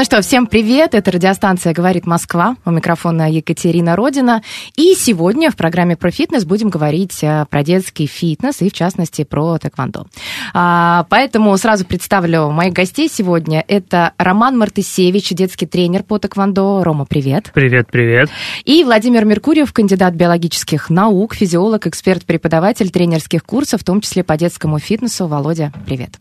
[0.00, 0.94] Ну что, всем привет!
[0.94, 2.56] Это радиостанция «Говорит Москва».
[2.64, 4.42] У микрофона Екатерина Родина.
[4.74, 9.24] И сегодня в программе про фитнес будем говорить э, про детский фитнес и, в частности,
[9.24, 10.06] про тэквондо.
[10.54, 13.62] А, поэтому сразу представлю моих гостей сегодня.
[13.68, 16.82] Это Роман Мартысевич, детский тренер по тэквондо.
[16.82, 17.50] Рома, привет.
[17.52, 18.30] Привет, привет.
[18.64, 24.38] И Владимир Меркурьев, кандидат биологических наук, физиолог, эксперт, преподаватель тренерских курсов, в том числе по
[24.38, 25.26] детскому фитнесу.
[25.26, 26.12] Володя, привет.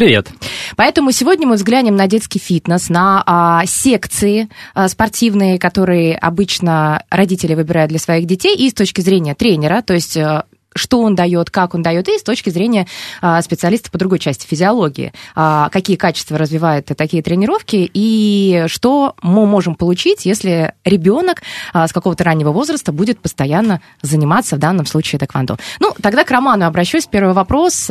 [0.00, 0.30] Привет.
[0.76, 7.54] Поэтому сегодня мы взглянем на детский фитнес, на а, секции а, спортивные, которые обычно родители
[7.54, 11.50] выбирают для своих детей, и с точки зрения тренера, то есть а, что он дает,
[11.50, 12.86] как он дает, и с точки зрения
[13.20, 19.46] а, специалиста по другой части физиологии, а, какие качества развивают такие тренировки и что мы
[19.46, 25.18] можем получить, если ребенок а, с какого-то раннего возраста будет постоянно заниматься в данном случае
[25.18, 25.56] тэквондо.
[25.80, 27.06] Ну, тогда к Роману обращусь.
[27.06, 27.86] Первый вопрос.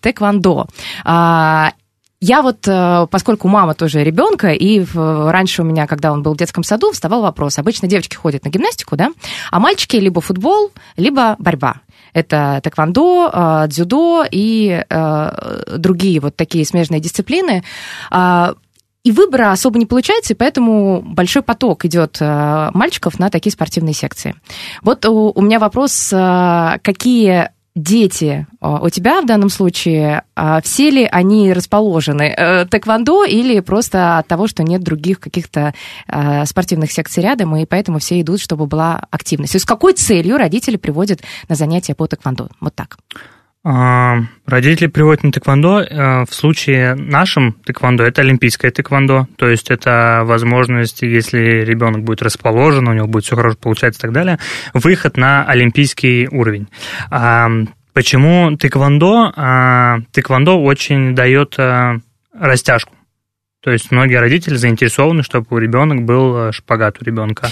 [0.00, 0.66] Тэквондо.
[2.26, 6.38] Я вот, э, поскольку мама тоже ребенка, и раньше у меня, когда он был в
[6.38, 7.58] детском саду, вставал вопрос.
[7.58, 9.10] Обычно девочки ходят на гимнастику, да,
[9.50, 11.82] а мальчики либо футбол, либо борьба.
[12.14, 17.62] Это тэквондо, э, дзюдо и э, другие вот такие смежные дисциплины.
[18.10, 18.54] А,
[19.02, 24.34] И выбора особо не получается, и поэтому большой поток идет мальчиков на такие спортивные секции.
[24.80, 31.08] Вот у, меня вопрос, какие дети э, у тебя в данном случае, э, все ли
[31.10, 35.74] они расположены э, тэквондо или просто от того, что нет других каких-то
[36.06, 39.54] э, спортивных секций рядом, и поэтому все идут, чтобы была активность?
[39.54, 42.48] Есть с какой целью родители приводят на занятия по тэквондо?
[42.60, 42.96] Вот так.
[43.64, 45.80] А, Родители приводят на тэквондо.
[45.80, 52.20] э, В случае нашем тэквондо это олимпийское тэквондо, то есть это возможность, если ребенок будет
[52.22, 54.38] расположен, у него будет все хорошо получаться и так далее,
[54.74, 56.68] выход на олимпийский уровень.
[57.10, 57.48] А,
[57.94, 59.32] Почему тэквондо?
[59.36, 61.56] А, Тэквондо очень дает
[62.38, 62.92] растяжку.
[63.62, 67.48] То есть многие родители заинтересованы, чтобы у ребенка был э, шпагат у ребенка.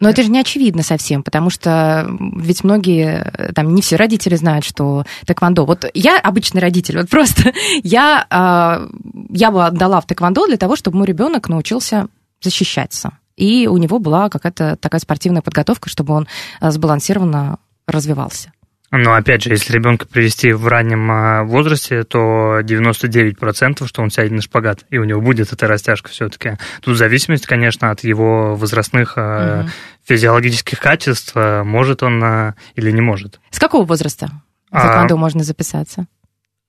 [0.00, 4.34] Но это же не очевидно совсем, потому что ведь многие, э, там, не все родители
[4.34, 5.66] знают, что тэквондо.
[5.66, 7.52] Вот я обычный родитель, вот просто
[7.82, 8.88] я, а,
[9.28, 12.08] я бы отдала в тэквондо для того, чтобы мой ребенок научился
[12.40, 13.12] защищаться.
[13.36, 16.26] И у него была какая-то такая спортивная подготовка, чтобы он
[16.60, 18.52] а, сбалансированно развивался.
[18.92, 24.32] Но опять же, если ребенка привести в раннем а, возрасте, то 99%, что он сядет
[24.32, 26.56] на шпагат, и у него будет эта растяжка все-таки.
[26.82, 29.70] Тут зависимость, конечно, от его возрастных а, Мгм.
[30.04, 33.38] физиологических качеств, а, может он а, или не может.
[33.50, 34.26] С какого возраста
[34.70, 36.06] в А, тэквондо можно записаться?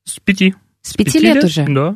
[0.04, 0.54] С пяти.
[0.84, 1.66] С пяти лет уже?
[1.68, 1.96] Да.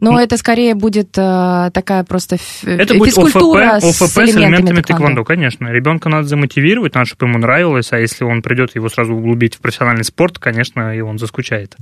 [0.00, 0.18] Но Ну.
[0.18, 5.68] это скорее будет э, такая просто Это будет физкультура ОФП, ОФП с элементами, тэквондо, конечно.
[5.68, 9.60] Ребенка надо замотивировать, надо, чтобы ему нравилось, а если он придет его сразу углубить в
[9.60, 11.76] профессиональный спорт, конечно, и он заскучает.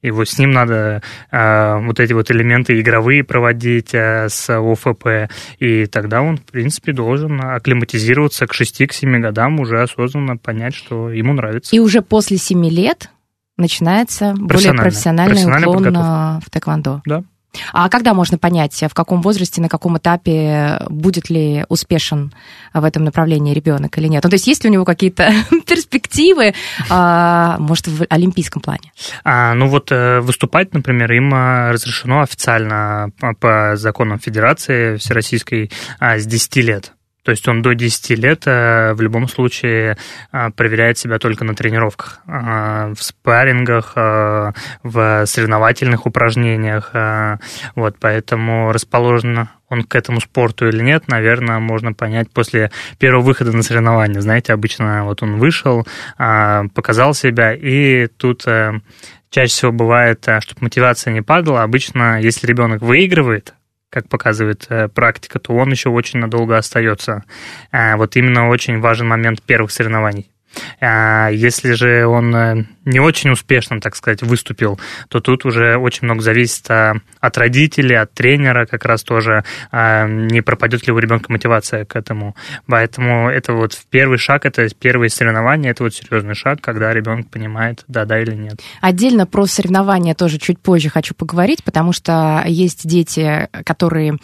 [0.00, 5.30] И вот с ним надо э, вот эти вот элементы игровые проводить э, с ОФП,
[5.58, 11.32] и тогда он, в принципе, должен акклиматизироваться к 6-7 годам, уже осознанно понять, что ему
[11.32, 11.74] нравится.
[11.74, 13.10] И уже после семи лет
[13.56, 17.02] начинается более профессиональный уклон э, в тэквондо.
[17.04, 17.24] Да.
[17.72, 22.32] А когда можно понять, в каком возрасте, на каком этапе будет ли успешен
[22.74, 24.22] в этом направлении ребенок или нет?
[24.24, 25.32] Ну, то есть есть ли у него какие-то
[25.66, 26.54] перспективы,
[26.90, 28.92] а, может, в олимпийском плане?
[29.24, 33.10] А, ну вот э, выступать, например, им а, разрешено официально
[33.40, 36.92] по, законам Федерации Всероссийской а, с 10 лет.
[37.28, 39.98] То есть он до 10 лет э, в любом случае
[40.32, 46.90] а, проверяет себя только на тренировках, а, в спаррингах, в соревновательных упражнениях.
[47.74, 53.54] Вот, поэтому расположен он к этому спорту или нет, наверное, можно понять после первого выхода
[53.54, 54.22] на соревнования.
[54.22, 55.86] Знаете, обычно вот он вышел,
[56.16, 58.80] показал себя, и тут э,
[59.28, 61.62] чаще всего бывает, чтобы мотивация не падала.
[61.62, 63.52] Обычно, если ребенок выигрывает,
[63.90, 67.24] как показывает э, практика, то он еще очень надолго остается.
[67.72, 70.30] А, Вот именно очень важен момент первых соревнований.
[70.80, 76.04] А если же он э, не очень успешно, так сказать, выступил, то тут уже очень
[76.04, 80.98] много зависит а, от родителей, от тренера как раз тоже, а, не пропадет ли у
[80.98, 82.34] ребенка мотивация к этому.
[82.66, 87.84] Поэтому это вот первый шаг, это первые соревнования, это вот серьезный шаг, когда ребенок понимает,
[87.88, 88.60] да-да или нет.
[88.80, 94.16] Отдельно про соревнования тоже чуть позже хочу поговорить, потому что есть дети, которые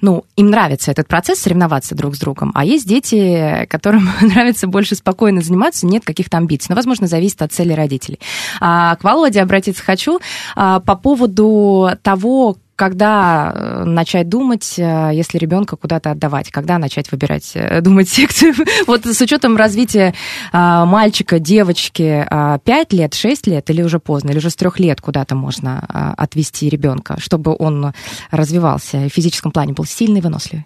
[0.00, 4.94] ну, им нравится этот процесс соревноваться друг с другом, а есть дети, которым нравится больше
[4.94, 6.66] спокойно заниматься, нет каких-то амбиций.
[6.70, 8.20] Но, возможно, зависит от цели родителей.
[8.60, 10.20] А, к Володе обратиться хочу
[10.54, 17.10] а, по поводу того, когда э, начать думать, э, если ребенка куда-то отдавать, когда начать
[17.10, 18.54] выбирать, э, думать секцию.
[18.86, 20.14] Вот с учетом развития
[20.52, 25.34] мальчика, девочки 5 лет, 6 лет или уже поздно, или уже с 3 лет куда-то
[25.34, 27.92] можно отвести ребенка, чтобы он
[28.30, 30.64] развивался в физическом плане был сильный, выносливый.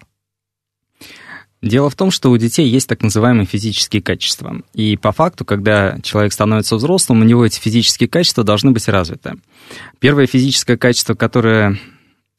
[1.61, 4.61] Дело в том, что у детей есть так называемые физические качества.
[4.73, 9.35] И по факту, когда человек становится взрослым, у него эти физические качества должны быть развиты.
[9.99, 11.79] Первое физическое качество, которое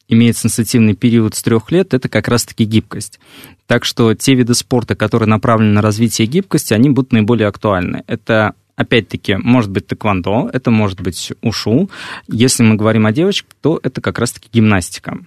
[0.07, 3.19] имеет сенситивный период с трех лет, это как раз-таки гибкость.
[3.67, 8.03] Так что те виды спорта, которые направлены на развитие гибкости, они будут наиболее актуальны.
[8.07, 11.91] Это Опять-таки, может быть тэквондо, это может быть ушу.
[12.27, 15.19] Если мы говорим о девочках, то это как раз-таки гимнастика.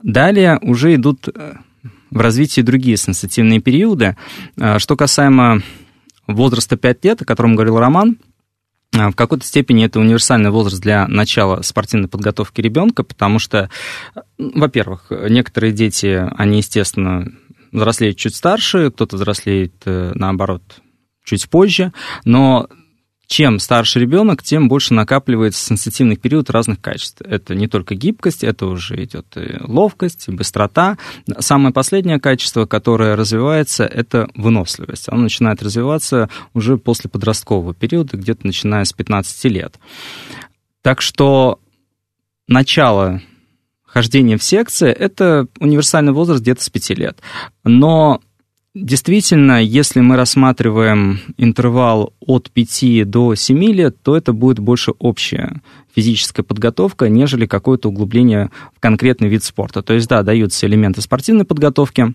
[0.00, 1.54] Далее уже идут э,
[2.10, 4.16] в развитии другие сенситивные периоды.
[4.56, 5.62] Э, что касаемо
[6.28, 8.16] возраста 5 лет, о котором говорил Роман,
[8.94, 13.68] в какой-то степени это универсальный возраст для начала спортивной подготовки ребенка, потому что,
[14.38, 17.26] во-первых, некоторые дети, они, естественно,
[17.72, 20.62] взрослеют чуть старше, кто-то взрослеет, э, наоборот,
[21.24, 21.92] чуть позже,
[22.24, 22.68] но
[23.34, 27.20] чем старше ребенок, тем больше накапливается сенситивный период разных качеств.
[27.20, 30.98] Это не только гибкость, это уже идет и ловкость, и быстрота.
[31.40, 35.08] Самое последнее качество, которое развивается, это выносливость.
[35.08, 39.80] Оно начинает развиваться уже после подросткового периода, где-то начиная с 15 лет.
[40.82, 41.58] Так что
[42.46, 43.20] начало
[43.84, 47.18] хождения в секции– это универсальный возраст где-то с 5 лет.
[47.64, 48.20] Но
[48.74, 55.62] Действительно, если мы рассматриваем интервал от 5 до 7 лет, то это будет больше общая
[55.94, 59.82] физическая подготовка, нежели какое-то углубление в конкретный вид спорта.
[59.82, 62.14] То есть, да, даются элементы спортивной подготовки,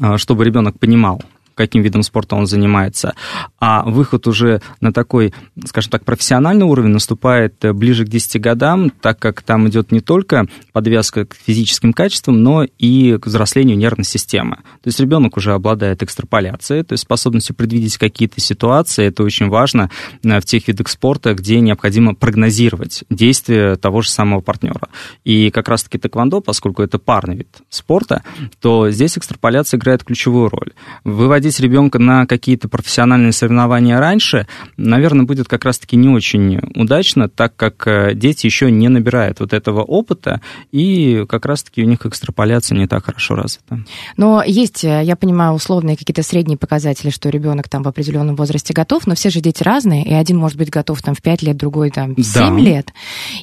[0.00, 1.22] а, чтобы ребенок понимал,
[1.56, 3.14] каким видом спорта он занимается.
[3.58, 5.32] А выход уже на такой,
[5.64, 10.00] скажем так, профессиональный уровень наступает э, ближе к 10 годам, так как там идет не
[10.00, 14.56] только подвязка к физическим качествам, но и к взрослению нервной системы.
[14.82, 19.06] То есть ребенок уже обладает экстраполяцией, то есть способностью предвидеть какие-то ситуации.
[19.06, 19.90] Это очень важно
[20.22, 24.88] э, в тех видах спорта, где необходимо прогнозировать действия того же самого партнера.
[25.24, 28.22] И как раз-таки тэквондо, поскольку это парный вид спорта,
[28.60, 30.72] то здесь экстраполяция играет ключевую роль.
[31.04, 34.46] Выводить выводить ребенка на какие-то профессиональные соревнования раньше,
[34.76, 39.52] наверное, будет как раз-таки не очень удачно, так как э, дети еще не набирают вот
[39.52, 40.40] этого опыта,
[40.72, 43.78] и как раз-таки у них экстраполяция не так хорошо развита.
[44.16, 48.72] Но есть, э, я понимаю, условные какие-то средние показатели, что ребенок там в определенном возрасте
[48.74, 51.56] готов, но все же дети разные, и один может быть готов там в 5 лет,
[51.56, 52.60] другой там в 7 да.
[52.60, 52.92] лет.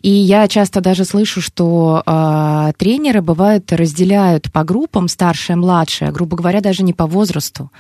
[0.02, 6.36] И я часто даже слышу, что э, тренеры бывают разделяют по группам старшее, младшее, грубо
[6.36, 7.72] говоря, даже не по возрасту,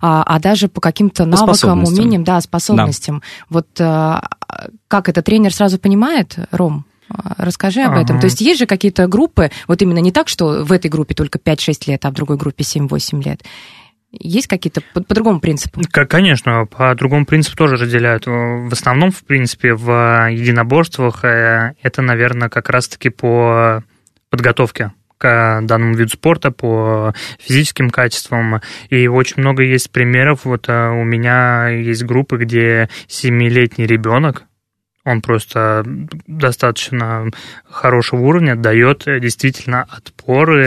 [0.00, 3.20] а, а даже по каким-то навыкам, умениям, да, способностям.
[3.20, 3.46] Да.
[3.48, 4.28] Вот а,
[4.88, 6.84] как это тренер сразу понимает, Ром?
[7.08, 8.02] А, расскажи об ага.
[8.02, 8.20] этом.
[8.20, 11.38] То есть есть же какие-то группы, вот именно не так, что в этой группе только
[11.38, 13.42] 5-6 лет, а в другой группе 7-8 лет.
[14.12, 15.80] Есть какие-то по, по другому принципу?
[15.90, 18.26] Конечно, по другому принципу тоже разделяют.
[18.26, 23.82] В основном, в принципе, в единоборствах э, это, наверное, как раз-таки по
[24.28, 28.60] подготовке к данному виду спорта, по физическим качествам.
[28.90, 30.44] И очень много есть примеров.
[30.44, 34.42] Вот э, у меня есть группы, где семилетний ребенок,
[35.04, 35.82] он просто
[36.26, 37.28] достаточно
[37.68, 40.64] хорошего уровня дает действительно отпоры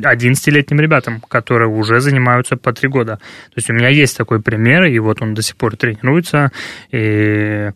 [0.00, 3.16] 11-летним э, ребятам, которые уже занимаются по три года.
[3.16, 6.52] То есть у меня есть такой пример, и вот он до сих пор тренируется,
[6.92, 7.70] и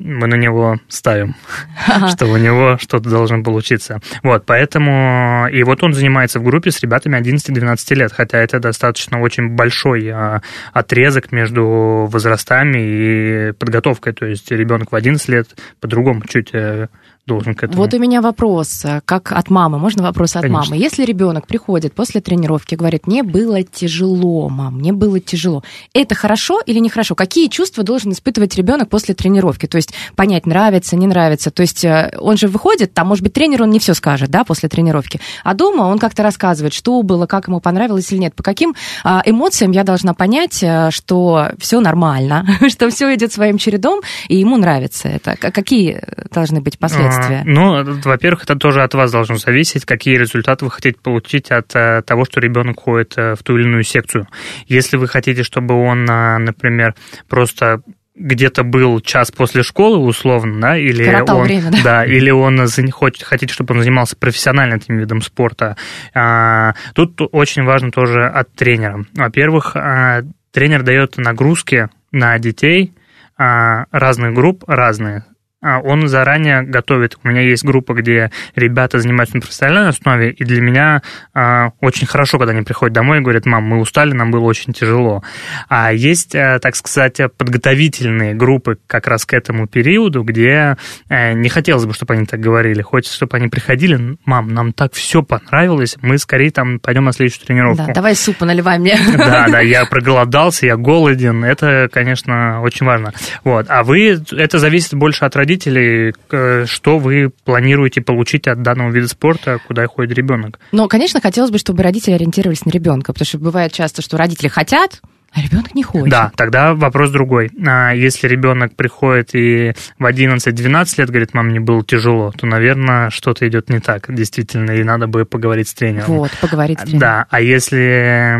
[0.00, 1.36] мы на него ставим,
[2.08, 4.00] что у него что-то должно получиться.
[4.22, 5.46] Вот, поэтому...
[5.52, 10.08] И вот он занимается в группе с ребятами 11-12 лет, хотя это достаточно очень большой
[10.08, 10.42] а,
[10.72, 14.14] отрезок между возрастами и подготовкой.
[14.14, 15.48] То есть ребенок в 11 лет
[15.80, 16.88] по-другому чуть э,
[17.26, 17.82] должен к этому.
[17.82, 19.78] Вот у меня вопрос, э, как от мамы.
[19.78, 20.74] Можно вопрос от Конечно.
[20.74, 20.82] мамы?
[20.82, 25.62] Если ребенок приходит после тренировки и говорит, мне было тяжело, мам, мне было тяжело.
[25.94, 27.14] Это хорошо или нехорошо?
[27.14, 29.66] Какие чувства должен испытывать ребенок после тренировки?
[29.66, 31.50] То есть понять, нравится, не нравится.
[31.50, 34.44] То есть э, он же выходит, там, может быть, тренер, он не все скажет, да,
[34.44, 35.20] после тренировки.
[35.44, 38.34] А дома он как-то рассказывает, что было, как ему понравилось или нет.
[38.34, 43.58] По каким а, эмоциям я должна понять, э, что все нормально, что все идет своим
[43.58, 45.36] чередом, и ему нравится это.
[45.36, 47.40] Какие должны быть последствия?
[47.40, 51.74] А, Ну, во-первых, это тоже от вас должно зависеть, какие результаты вы хотите получить от
[51.74, 54.28] э, того, что ребенок ходит э, в ту или иную секцию.
[54.66, 56.94] Если вы хотите, чтобы он, например,
[57.28, 57.82] просто
[58.20, 62.04] где-то был час после школы, условно, да, или Коротал он, время, да?
[62.04, 62.60] или он
[62.90, 65.76] хочет, хотите, чтобы он занимался профессионально этим видом спорта.
[66.14, 69.04] А, Тут очень важно тоже от тренера.
[69.14, 70.22] Во-первых, а,
[70.52, 72.92] тренер дает нагрузки на детей
[73.38, 75.24] а, разных групп, разные.
[75.62, 77.18] А, Он заранее готовит.
[77.22, 81.02] У меня есть группа, где ребята занимаются на профессиональной основе, и для меня
[81.34, 84.72] а, очень хорошо, когда они приходят домой и говорят, мам, мы устали, нам было очень
[84.72, 85.22] тяжело.
[85.68, 90.76] А есть, а, так сказать, подготовительные группы как раз к этому периоду, где
[91.08, 92.80] э, не хотелось бы, чтобы они так говорили.
[92.80, 97.44] Хочется, чтобы они приходили, мам, нам так все понравилось, мы скорее там пойдем на следующую
[97.46, 97.84] тренировку.
[97.86, 98.96] Да, давай супа наливай мне.
[99.16, 101.44] Да, да, я проголодался, я голоден.
[101.44, 103.12] Это, конечно, очень важно.
[103.44, 103.66] Вот.
[103.68, 109.08] А вы, это зависит больше от родителей, к- что вы планируете получить от данного вида
[109.08, 110.58] спорта, куда ходит ребенок.
[110.72, 114.48] Но, конечно, хотелось бы, чтобы родители ориентировались на ребенка, потому что бывает часто, что родители
[114.48, 115.00] хотят,
[115.32, 116.10] а ребенок не хочет.
[116.10, 117.50] Да, тогда вопрос другой.
[117.64, 123.10] А Если ребенок приходит и в 11-12 лет говорит, мам, мне было тяжело, то, наверное,
[123.10, 126.06] что-то идет не так, действительно, и надо бы поговорить с тренером.
[126.06, 127.00] Вот, поговорить с тренером.
[127.00, 128.34] Да, а если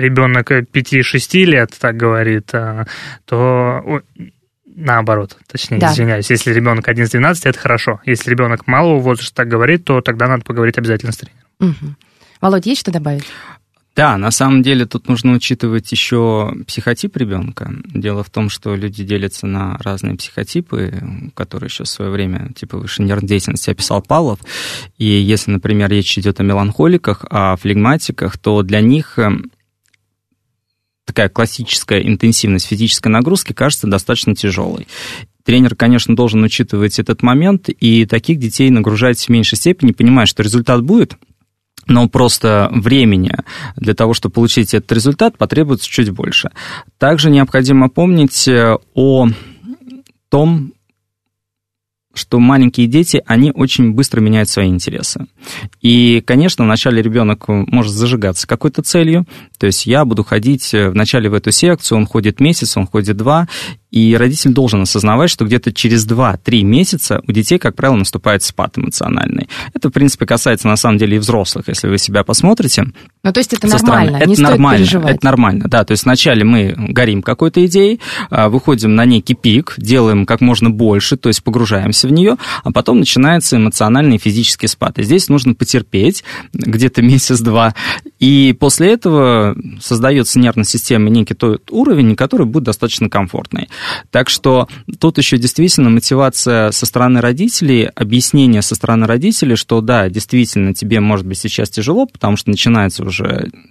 [0.00, 2.86] ребенок 5-6 лет так говорит, а,
[3.26, 4.02] то
[4.74, 5.92] наоборот, точнее, Да.
[5.92, 8.00] извиняюсь, если ребенок 11-12, это хорошо.
[8.04, 11.40] Если ребенок малого возраста так говорит, то тогда надо поговорить обязательно с тренером.
[11.60, 11.96] Мгм.
[12.40, 13.24] Володь, есть что добавить?
[13.96, 17.72] Да, на самом деле тут нужно учитывать еще психотип ребенка.
[17.84, 20.92] Дело в том, что люди делятся на разные психотипы,
[21.34, 24.40] которые еще в свое время типовой нервной деятельности описал Павлов.
[24.98, 29.30] И если, например, речь идет о меланхоликах, о флегматиках, то для них э,
[31.04, 34.86] такая классическая интенсивность физической нагрузки кажется достаточно тяжелой.
[35.44, 40.42] Тренер, конечно, должен учитывать этот момент и таких детей нагружать в меньшей степени, понимая, что
[40.42, 41.16] результат будет,
[41.86, 43.32] но просто времени
[43.76, 46.50] для того, чтобы получить этот результат, потребуется чуть больше.
[46.98, 49.28] Также необходимо помнить э, о
[50.30, 50.73] том,
[52.14, 55.26] что маленькие дети, они очень быстро меняют свои интересы.
[55.80, 59.26] И, конечно, вначале ребенок может зажигаться какой-то целью,
[59.58, 63.16] то есть я буду ходить э, вначале в эту секцию, он ходит месяц, он ходит
[63.16, 63.48] два,
[63.90, 68.76] и родитель должен осознавать, что где-то через 2-3 месяца у детей, как правило, наступает спад
[68.76, 69.48] эмоциональный.
[69.72, 72.86] Это, в принципе, касается, на самом деле, и взрослых, если вы себя посмотрите.
[73.24, 74.02] Ну, то есть это со стороны.
[74.02, 75.16] нормально, Это не стоит нормально, переживать.
[75.16, 75.84] это нормально, да.
[75.84, 80.68] То есть вначале мы горим какой-то идеей, а, выходим на некий пик, делаем как можно
[80.68, 84.98] больше, то есть погружаемся в нее, а потом начинается эмоциональный и физический спад.
[84.98, 87.74] И здесь нужно потерпеть где-то месяц-два,
[88.20, 93.70] и после этого создается нервная система некий тот уровень, который будет достаточно комфортный.
[94.10, 100.10] Так что тут еще действительно мотивация со стороны родителей, объяснение со стороны родителей, что да,
[100.10, 103.13] действительно тебе может быть сейчас тяжело, потому что начинается уже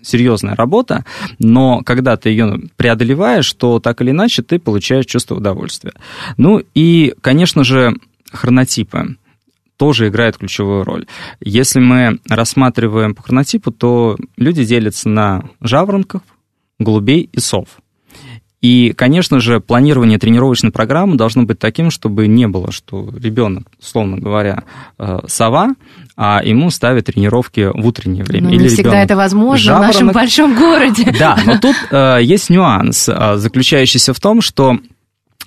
[0.02, 1.06] серьезная работа,
[1.40, 5.94] но когда ты ее преодолеваешь, то так или иначе ты получаешь чувство удовольствия.
[6.38, 7.94] Ну и, конечно же,
[8.32, 9.18] хронотипы
[9.78, 11.08] тоже играют ключевую роль.
[11.42, 16.22] Если мы рассматриваем по хронотипу, то люди делятся на жаворонков,
[16.80, 17.68] голубей и сов.
[18.64, 24.18] И, конечно же, планирование тренировочной программы должно быть таким, чтобы не было, что ребенок, условно
[24.18, 24.64] говоря,
[24.98, 25.72] э, сова,
[26.16, 28.48] а ему ставят тренировки в утреннее время.
[28.48, 30.16] Ну, не всегда это возможно в нашем жаворонок.
[30.16, 31.14] большом городе.
[31.20, 34.78] Да, но тут э, есть нюанс, э, заключающийся в том, что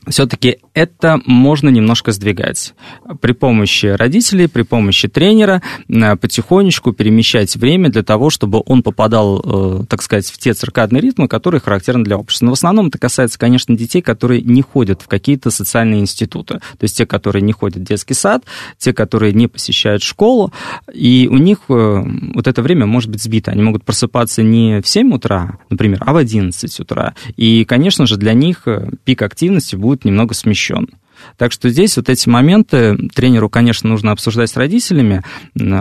[0.08, 2.75] все-таки это можно немножко сдвигать.
[3.20, 9.80] При помощи родителей, при помощи тренера э, потихонечку перемещать время для того, чтобы он попадал,
[9.80, 12.46] э, так сказать, в те циркадные ритмы, которые характерны для общества.
[12.46, 16.54] Но в основном это касается, конечно, детей, которые не ходят в какие-то социальные институты.
[16.54, 18.44] То есть те, которые не ходят в детский сад,
[18.78, 20.52] те, которые не посещают школу,
[20.92, 23.50] и у них э, вот это время может быть сбито.
[23.50, 27.14] Они могут просыпаться не в 7 утра, например, а в 11 утра.
[27.36, 28.66] И, конечно же, для них
[29.04, 30.88] пик активности будет немного смещен.
[31.37, 35.23] Так что здесь вот эти моменты тренеру, конечно, нужно обсуждать с родителями,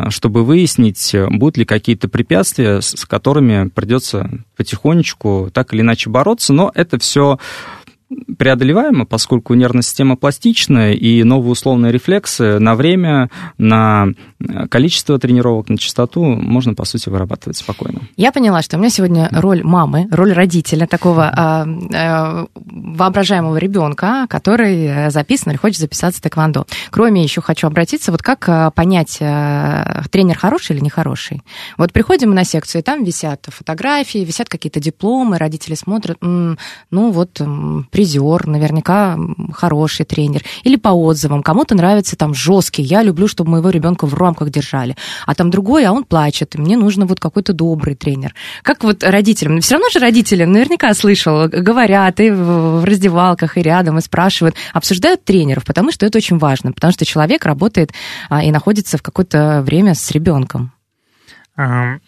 [0.10, 6.54] чтобы выяснить, э, будут ли какие-то препятствия, с которыми придется потихонечку так или иначе бороться,
[6.54, 7.38] но это все
[8.38, 14.08] преодолеваемо, поскольку нервная система пластичная, и новые условные рефлексы на время, на
[14.70, 18.02] количество тренировок, на частоту можно, по сути, вырабатывать спокойно.
[18.18, 24.26] Я поняла, что у меня сегодня роль мамы, роль родителя, такого а, а, воображаемого ребенка,
[24.30, 26.66] который записан или хочет записаться в тэквондо.
[26.92, 31.42] Кроме еще хочу обратиться, вот как а, понять, а, тренер хороший или нехороший?
[31.78, 36.56] Вот приходим мы на секцию, и там висят фотографии, висят какие-то дипломы, родители смотрят, ну
[37.12, 39.18] вот м, призер, наверняка
[39.54, 40.44] хороший тренер.
[40.64, 44.96] Или по отзывам, кому-то нравится там жесткий, я люблю, чтобы моего ребенка в рамках держали.
[45.26, 48.34] А там другой, а он плачет, и мне нужно вот какой-то добрый тренер.
[48.62, 53.98] Как вот родителям, все равно же родители, наверняка слышал, говорят и в раздевалках, и рядом,
[53.98, 57.92] и спрашивают, обсуждают тренеров, потому что это очень важно, потому что человек работает
[58.30, 60.72] а, и находится в какое-то время с ребенком.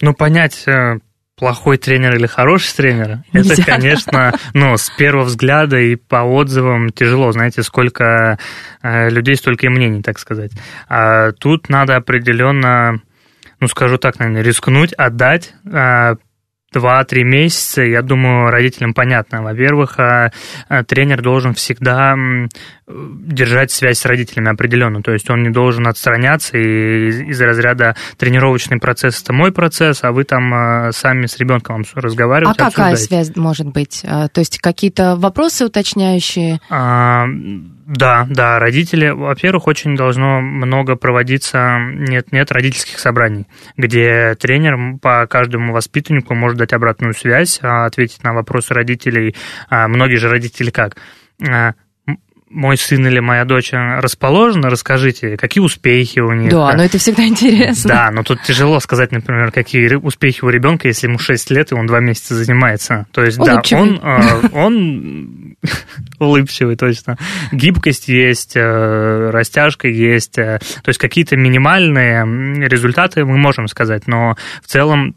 [0.01, 0.99] Ну, понять, э,
[1.37, 3.53] плохой тренер или хороший тренер, Нельзя.
[3.53, 7.31] это, конечно, ну, с первого взгляда и по отзывам тяжело.
[7.31, 8.37] Знаете, сколько
[8.81, 10.51] э, людей, столько и мнений, так сказать.
[10.89, 13.01] А тут надо определенно,
[13.59, 15.53] ну, скажу так, наверное, рискнуть, отдать,
[16.73, 19.43] э, два-три месяца, я думаю, родителям понятно.
[19.43, 20.31] Во-первых, а,
[20.67, 22.15] а, тренер должен всегда
[22.87, 25.01] держать связь с родителями определенно.
[25.01, 30.11] То есть он не должен отстраняться и из разряда тренировочный процесс это мой процесс, а
[30.11, 32.61] вы там а, сами с ребенком разговариваете.
[32.61, 34.01] А какая связь может быть?
[34.03, 36.59] То есть какие-то вопросы уточняющие?
[36.69, 37.25] А,
[37.87, 43.47] да, да, родители, во-первых, очень должно много проводиться нет-нет родительских собраний,
[43.77, 49.35] где тренер по каждому воспитаннику может дать обратную связь, а, ответить на вопросы родителей.
[49.69, 50.97] А, многие же родители как?
[51.47, 51.73] А,
[52.49, 56.49] мой сын или моя дочь расположены, расскажите, какие успехи у них.
[56.49, 57.89] Да, но это всегда интересно.
[57.89, 61.75] Да, но тут тяжело сказать, например, какие успехи у ребенка, если ему 6 лет, и
[61.75, 63.05] он 2 месяца занимается.
[63.11, 63.99] То есть, улыбчивый.
[63.99, 65.57] да, он, он
[66.19, 67.17] улыбчивый, точно.
[67.51, 70.37] Гибкость есть, э, растяжка есть.
[70.37, 75.15] Э, то есть, какие-то минимальные результаты мы можем сказать, но в целом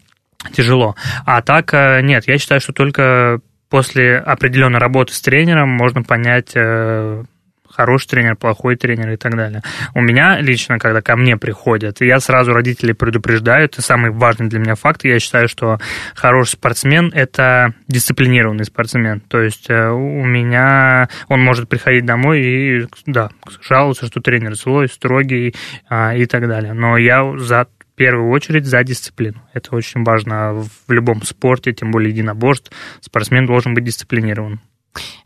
[0.52, 0.96] тяжело.
[1.26, 6.52] А так, э, нет, я считаю, что только после определенной работы с тренером можно понять,
[6.54, 7.22] э,
[7.70, 9.62] хороший тренер, плохой тренер и так далее.
[9.94, 14.58] У меня лично, когда ко мне приходят, я сразу родителей предупреждаю, это самый важный для
[14.58, 15.78] меня факт, я считаю, что
[16.14, 19.20] хороший спортсмен– это дисциплинированный спортсмен.
[19.20, 23.30] То есть э, у меня он может приходить домой и, да,
[23.62, 25.54] жаловаться, что тренер злой, строгий
[25.88, 26.72] а, и так далее.
[26.72, 27.66] Но я за
[28.00, 29.42] первую очередь за дисциплину.
[29.52, 32.72] Это очень важно в любом спорте, тем более единоборств.
[33.02, 34.58] Спортсмен должен быть дисциплинирован.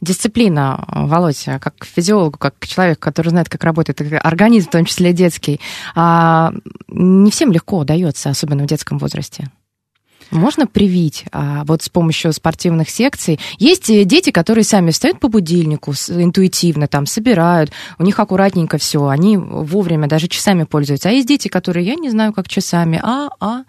[0.00, 5.60] Дисциплина, Володя, как физиолог, как человек, который знает, как работает организм, в том числе детский,
[5.94, 6.52] а,
[6.88, 9.48] не всем легко удается, особенно в детском возрасте
[10.30, 13.38] можно привить а, вот с помощью спортивных секций?
[13.58, 19.06] Есть э, дети, которые сами встают по будильнику, интуитивно там собирают, у них аккуратненько все,
[19.08, 21.08] они вовремя даже часами пользуются.
[21.08, 23.64] А есть дети, которые, я не знаю, как часами, а, а...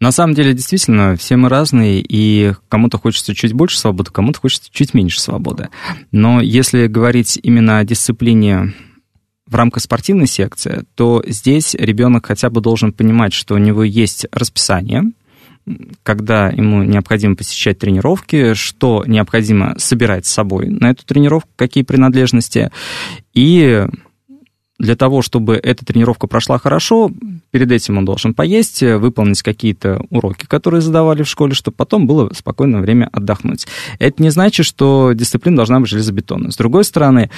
[0.00, 4.70] На самом деле, действительно, все мы разные, и кому-то хочется чуть больше свободы, кому-то хочется
[4.70, 5.70] чуть меньше свободы.
[6.12, 8.74] Но если говорить именно о дисциплине
[9.48, 14.26] в рамках спортивной секции, то здесь ребенок хотя бы должен понимать, что у него есть
[14.32, 15.04] расписание,
[16.02, 22.70] когда ему необходимо посещать тренировки, что необходимо собирать с собой на эту тренировку, какие принадлежности,
[23.34, 23.86] и
[24.78, 27.10] для того, чтобы эта тренировка прошла хорошо,
[27.50, 32.30] перед этим он должен поесть, выполнить какие-то уроки, которые задавали в школе, чтобы потом было
[32.34, 33.66] спокойное время отдохнуть.
[33.98, 36.52] Это не значит, что дисциплина должна быть железобетонной.
[36.52, 37.30] С другой стороны,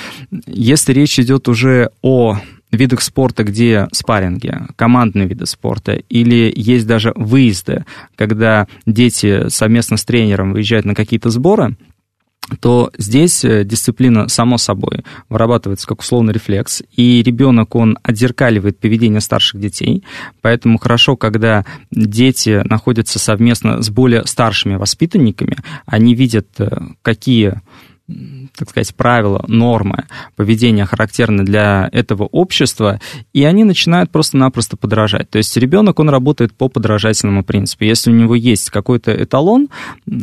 [0.47, 2.37] если речь идет уже о
[2.73, 7.85] видах спорта, где спарринги, командные виды спорта, или есть даже выезды,
[8.17, 11.77] когда дети совместно с тренером выезжают на какие-то сборы,
[12.61, 19.21] то здесь э, дисциплина, само собой, вырабатывается как условный рефлекс, и ребенок, он отзеркаливает поведение
[19.21, 20.03] старших детей,
[20.41, 26.71] поэтому хорошо, когда дети находятся совместно с более старшими воспитанниками, они видят, э,
[27.03, 27.61] какие
[28.57, 30.05] так сказать, правила, нормы
[30.37, 33.01] поведения характерны для этого общества,
[33.33, 35.31] и они начинают просто-напросто подражать.
[35.31, 37.85] То есть ребенок, он работает по подражательному принципу.
[37.85, 39.69] Если у него есть какой-то эталон,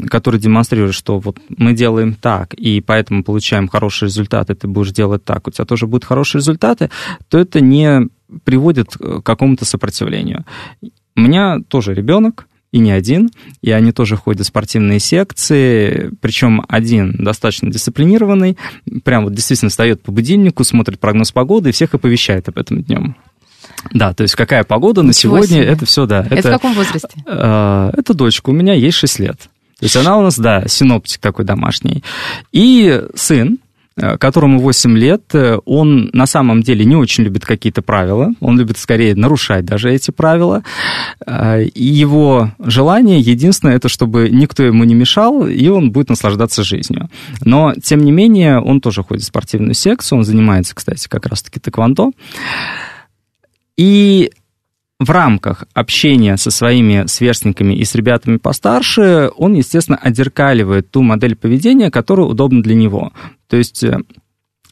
[0.10, 5.24] который демонстрирует, что вот мы делаем так, и поэтому получаем хорошие результаты, ты будешь делать
[5.24, 6.90] так, у тебя тоже будут хорошие результаты,
[7.30, 8.08] то это не
[8.44, 10.46] приводит к какому-то сопротивлению.
[11.16, 13.32] У меня тоже ребенок, и не один,
[13.64, 18.56] и они тоже ходят в спортивные секции, причем один достаточно дисциплинированный,
[19.04, 23.16] прям вот действительно встает по будильнику, смотрит прогноз погоды и всех оповещает об этом днем.
[23.92, 25.74] Да, то есть какая погода Ничего на сегодня, себе.
[25.74, 26.22] это все, да.
[26.26, 27.10] Это, это в каком возрасте?
[27.26, 29.38] Э, это дочка, у меня ей 6 лет.
[29.80, 32.04] То есть она у нас, да, синоптик такой домашний.
[32.52, 33.58] И сын,
[34.20, 38.78] которому 8 лет, э, он на самом деле не очень любит какие-то правила, он любит
[38.78, 40.64] скорее нарушать даже эти правила.
[41.26, 46.64] Э, и его желание единственное, это чтобы никто ему не мешал, и он будет наслаждаться
[46.64, 47.10] жизнью.
[47.42, 51.60] Но, тем не менее, он тоже ходит в спортивную секцию, он занимается, кстати, как раз-таки
[51.60, 52.12] тэквондо.
[53.78, 54.32] И
[55.00, 61.36] в рамках общения со своими сверстниками и с ребятами постарше он, естественно, отзеркаливает ту модель
[61.36, 63.12] поведения, которая удобна для него.
[63.48, 64.00] То есть э,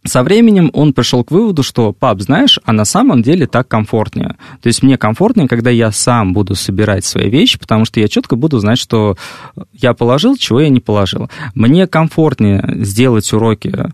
[0.04, 4.36] со временем он пришел к выводу, что, пап, знаешь, а на самом деле так комфортнее.
[4.62, 8.36] То есть мне комфортнее, когда я сам буду собирать свои вещи, потому что я четко
[8.36, 9.18] буду знать, что
[9.74, 11.30] я положил, чего я не положил.
[11.54, 13.92] Мне комфортнее сделать уроки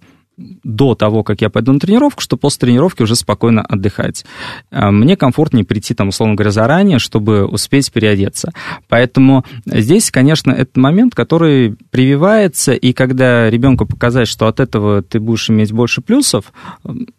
[0.64, 4.26] до того, как я пойду на тренировку, что после тренировки уже спокойно отдыхать.
[4.72, 8.52] А, мне комфортнее прийти, там, условно говоря, заранее, чтобы успеть переодеться.
[8.88, 15.20] Поэтому здесь, конечно, это момент, который прививается, и когда ребенку показать, что от этого ты
[15.20, 16.54] будешь иметь больше плюсов,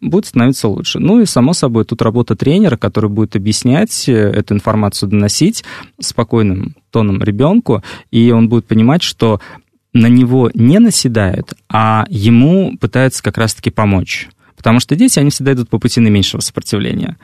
[0.01, 0.99] будет становиться лучше.
[0.99, 5.63] Ну и, само собой, тут работа тренера, который будет объяснять э, эту информацию, доносить
[5.99, 9.41] спокойным тоном ребенку, и он будет понимать, что
[9.93, 14.27] на него не наседают, а ему пытаются как раз-таки помочь.
[14.55, 17.17] Потому что дети, они всегда идут по пути наименьшего сопротивления.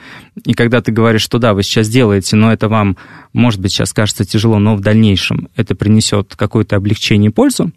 [0.46, 2.98] И когда ты говоришь, что да, вы сейчас делаете, но это вам,
[3.32, 7.72] может быть, сейчас кажется тяжело, но в дальнейшем это принесет какое-то облегчение и пользу,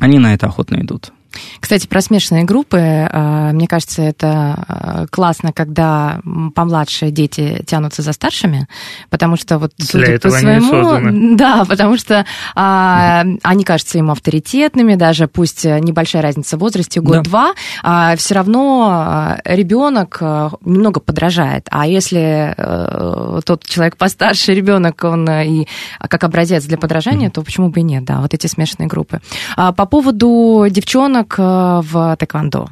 [0.00, 1.12] они на это охотно идут.
[1.60, 6.20] Кстати, про смешанные группы, э, мне кажется, это э, классно, когда
[6.54, 8.66] помладшие дети тянутся за старшими,
[9.10, 15.28] потому что вот Для по своему, да, потому что а, они кажутся им авторитетными, даже
[15.28, 18.12] пусть небольшая разница в возрасте, год-два, да.
[18.12, 21.66] а, все равно а, ребенок э, немного подражает.
[21.70, 25.66] А если а, тот человек постарше ребенок, он и
[26.00, 29.20] как образец для подражания, то почему бы и нет, да, вот эти смешанные группы.
[29.56, 32.68] А, по поводу девчонок девчонок э, в тэквондо.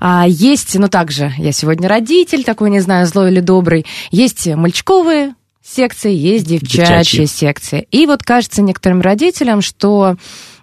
[0.00, 3.86] А есть, ну также, я сегодня родитель, такой, не знаю, злой или добрый.
[4.10, 5.34] Есть мальчиковые
[5.70, 7.26] секции, есть девчачьи, девчачьи.
[7.26, 7.86] секции.
[7.90, 10.16] И вот кажется некоторым родителям, что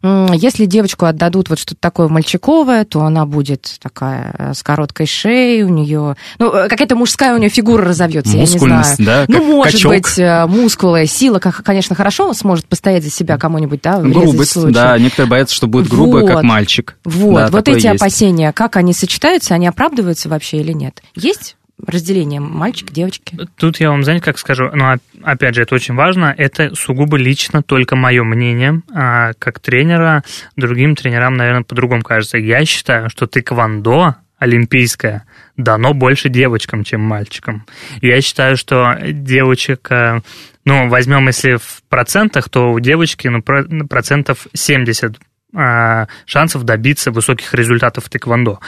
[0.03, 5.63] если девочку отдадут вот что-то такое мальчиковое, то она будет такая э, с короткой шеей,
[5.63, 8.85] у нее, ну, э, какая-то мужская у нее фигура разовьется, я не знаю.
[8.99, 9.25] да?
[9.27, 9.91] Ну, может качок.
[9.91, 15.29] быть, э, мускулы, сила, конечно, хорошо сможет постоять за себя кому-нибудь, да, Грубость, да, некоторые
[15.29, 16.31] боятся, что будет грубая, вот.
[16.31, 16.97] как мальчик.
[17.03, 18.01] Вот, да, вот эти есть.
[18.01, 21.01] опасения, как они сочетаются, они оправдываются вообще или нет?
[21.15, 21.56] Есть?
[21.85, 23.37] Разделение мальчик, девочки?
[23.57, 27.61] Тут я вам, знаете, как скажу, но опять же, это очень важно, это сугубо лично
[27.61, 30.23] только мое мнение, а как тренера,
[30.55, 32.37] другим тренерам, наверное, по-другому кажется.
[32.37, 37.65] Я считаю, что тэквондо олимпийское дано больше девочкам, чем мальчикам.
[38.01, 40.21] Я считаю, что девочек, э,
[40.63, 45.17] ну, возьмем, если в процентах, то у девочки, ну, процентов 70
[45.55, 48.59] а, шансов добиться высоких результатов в тэквондо.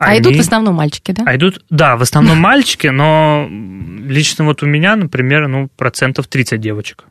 [0.00, 1.24] А, идут в основном мальчики, да?
[1.26, 6.58] А идут, да, в основном мальчики, но лично вот у меня, например, ну, процентов 30
[6.58, 7.04] девочек.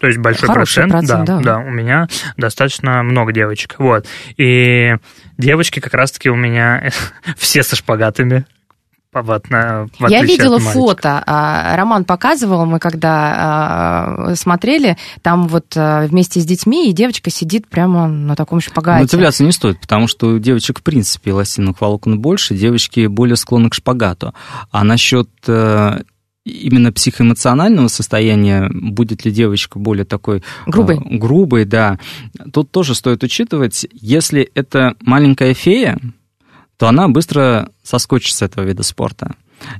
[0.00, 3.74] То есть большой Хороший процент, процент да, да, да, у меня достаточно много девочек.
[3.76, 4.06] Вот.
[4.38, 4.96] И
[5.36, 6.90] девочки как раз-таки у меня
[7.36, 8.46] все со шпагатами.
[9.12, 13.34] В Я видела фото, а, Роман показывал, мы когда
[14.30, 19.00] а, смотрели, там вот а, вместе с детьми, и девочка сидит прямо на таком шпагате.
[19.00, 23.34] Но удивляться не стоит, потому что у девочек, в принципе, эластиновых волокон больше, девочки более
[23.34, 24.32] склонны к шпагату.
[24.70, 26.02] А насчет э,
[26.44, 31.98] именно психоэмоционального состояния, будет ли девочка более такой грубой, э, грубой да,
[32.52, 35.98] тут тоже стоит учитывать, если это маленькая фея,
[36.80, 39.34] то она быстро соскочит с этого вида спорта.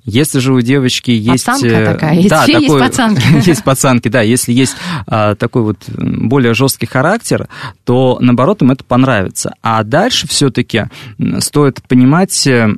[0.04, 1.46] Если же у девочки есть...
[1.46, 3.22] Пацанка э, такая, да, такой, есть пацанки.
[3.48, 4.20] есть пацанки, да.
[4.20, 7.48] Если есть а, такой вот более жесткий характер,
[7.84, 9.54] то, наоборот, им это понравится.
[9.62, 10.88] А дальше все-таки
[11.38, 12.68] стоит понимать э,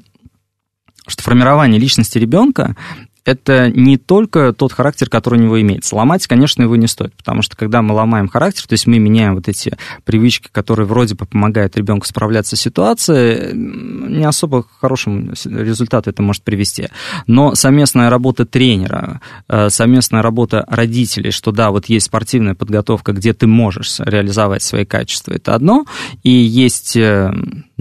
[1.09, 2.77] что формирование личности ребенка
[3.25, 5.95] это не только тот характер, который у него имеется.
[5.95, 9.35] Ломать, конечно, его не стоит, потому что когда мы ломаем характер, то есть мы меняем
[9.35, 15.33] вот эти привычки, которые вроде бы помогают ребенку справляться с ситуацией, не особо к хорошему
[15.45, 16.89] результату это может привести.
[17.27, 23.33] Но совместная работа тренера, э, совместная работа родителей, что да, вот есть спортивная подготовка, где
[23.35, 25.87] ты можешь реализовать свои качества, это одно,
[26.23, 27.33] и есть э,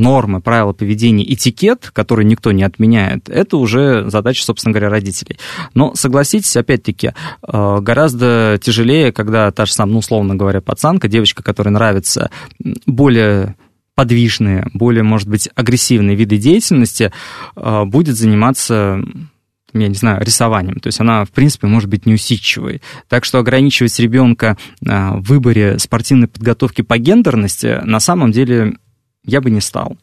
[0.02, 5.38] нормы, правила поведения, этикет, который никто не отменяет, это уже задача, собственно говоря, родителей.
[5.74, 7.14] Но согласитесь, опять-таки,
[7.48, 12.30] э, гораздо тяжелее, когда та же самая, ну, условно говоря, пацанка, девочка, которой нравится
[12.86, 13.56] более
[13.96, 17.12] подвижные, более, может быть, агрессивные виды деятельности,
[17.56, 19.02] э, будет заниматься
[19.74, 20.82] я не знаю, рисованием.
[20.82, 22.82] То есть она, в принципе, может быть неусидчивой.
[23.08, 28.74] Так что ограничивать ребенка а, в выборе спортивной подготовки по гендерности на самом деле
[29.24, 29.98] я бы не стал.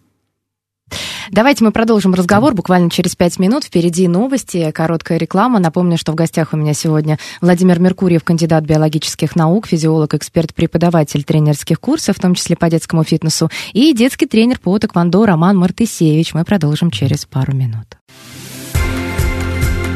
[1.31, 3.65] Давайте мы продолжим разговор буквально через пять минут.
[3.65, 5.59] Впереди новости, короткая реклама.
[5.59, 11.25] Напомню, что в гостях у меня сегодня Владимир Меркурьев, кандидат биологических наук, физиолог, эксперт, преподаватель
[11.25, 16.33] тренерских курсов, в том числе по детскому фитнесу, и детский тренер по тэквондо Роман Мартысевич.
[16.33, 17.99] Мы продолжим через пару минут.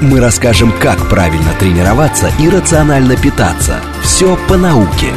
[0.03, 3.81] Мы расскажем, как правильно тренироваться и рационально питаться.
[4.03, 5.13] Все по науке,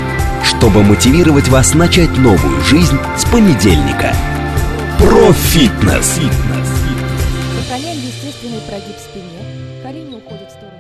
[0.46, 4.16] чтобы мотивировать вас начать новую жизнь с понедельника.
[5.00, 6.20] Профитнес.
[7.60, 9.82] Сохраняем естественный прогиб спине.
[9.84, 10.76] Колени уходят в сторону.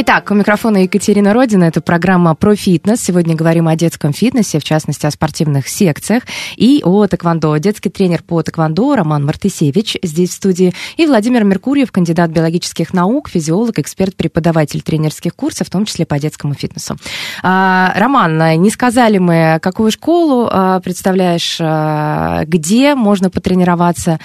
[0.00, 1.64] Итак, у микрофона Екатерина Родина.
[1.64, 3.02] Это программа про фитнес.
[3.02, 6.22] Сегодня говорим о детском фитнесе, в частности, о спортивных секциях
[6.54, 7.56] и о тэквондо.
[7.56, 10.72] Детский тренер по тэквондо Роман Мартысевич здесь в студии.
[10.98, 16.16] И Владимир Меркурьев, кандидат биологических наук, физиолог, эксперт, преподаватель тренерских курсов, в том числе по
[16.20, 16.94] детскому фитнесу.
[17.42, 24.20] А, Роман, не сказали мы, какую школу а, представляешь, а, где можно потренироваться,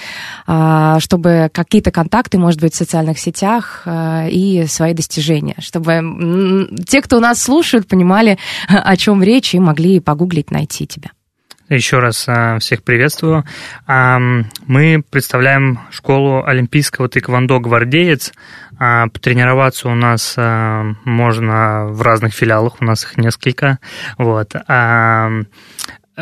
[1.00, 7.42] чтобы какие-то контакты, может быть, в социальных сетях и свои достижения чтобы те, кто нас
[7.42, 11.12] слушают, понимали, о чем речь, и могли погуглить, найти тебя.
[11.70, 13.46] Еще раз а, всех приветствую.
[13.88, 18.34] Мы представляем школу олимпийского тэквондо «Гвардеец».
[18.78, 23.80] А, Потренироваться у нас а, можно в разных филиалах, у нас их несколько.
[24.18, 24.54] Вот.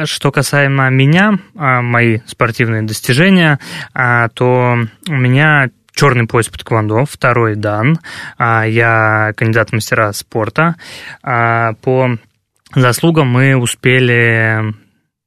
[0.05, 3.59] Что касаемо меня, мои спортивные достижения,
[3.93, 4.77] то
[5.09, 5.69] у меня
[6.01, 7.99] черный пояс по тэквондо, второй дан.
[8.39, 10.75] А, Я кандидат в мастера спорта.
[11.21, 12.17] А, По
[12.73, 14.73] заслугам мы успели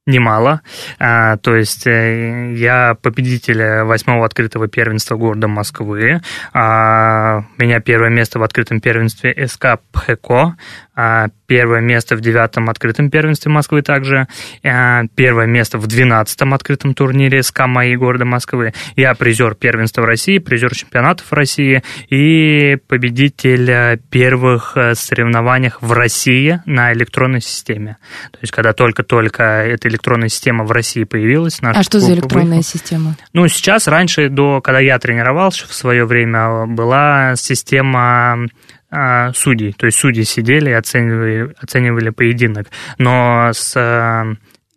[0.05, 0.61] немало.
[0.99, 6.19] А, то есть э, я победитель восьмого открытого первенства города Москвы.
[6.53, 10.57] У меня первое место в открытом первенстве СК ПХКО.
[10.93, 14.27] А, первое место в девятом открытом первенстве Москвы также.
[14.63, 18.73] А, первое место в двенадцатом открытом турнире СК МАИ города Москвы.
[18.95, 25.91] Я призер первенства в России, призер чемпионатов России и победитель э, первых э, соревнованиях в
[25.91, 27.97] России на электронной системе.
[28.31, 31.61] То есть, когда только-только эта электронная система в России появилась.
[31.61, 32.63] наш А что за электронная выехал.
[32.63, 33.17] система?
[33.33, 38.47] Ну, сейчас, раньше, до, когда я тренировался в свое время, была система
[38.95, 39.73] а, судей.
[39.73, 42.67] То есть судьи сидели и оценивали, оценивали поединок.
[42.97, 44.25] Но с а,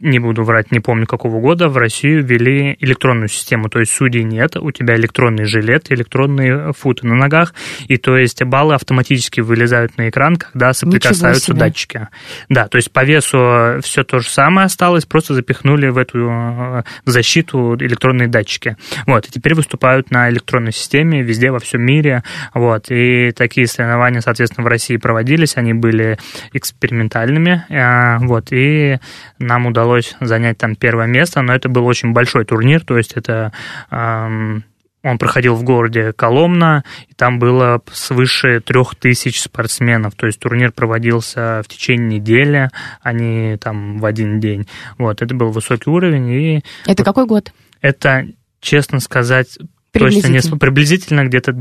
[0.00, 4.22] не буду врать, не помню какого года, в Россию ввели электронную систему, то есть судей
[4.22, 7.52] нет, у тебя электронный жилет, электронные футы на ногах,
[7.88, 12.08] и то есть баллы автоматически вылезают на экран, когда соприкасаются датчики.
[12.48, 16.82] Да, то есть по весу все то же самое осталось, просто запихнули в эту э,
[17.04, 18.76] защиту электронные датчики.
[19.06, 22.22] Вот, и теперь выступают на электронной системе везде во всем мире,
[22.54, 26.18] вот, и такие соревнования, соответственно, в России проводились, они были
[26.52, 28.98] экспериментальными, э, вот, и
[29.40, 29.87] нам удалось
[30.20, 33.52] занять там первое место, но это был очень большой турнир, то есть это
[33.90, 40.16] он проходил в городе Коломна, и там было свыше трех тысяч спортсменов.
[40.16, 42.68] То есть турнир проводился в течение недели,
[43.00, 44.66] а не там в один день.
[44.98, 47.52] Вот, это был высокий уровень, и Это какой год?
[47.80, 48.26] это,
[48.60, 49.56] честно сказать,
[49.92, 51.24] точно не Приблизительно.
[51.24, 51.52] где-то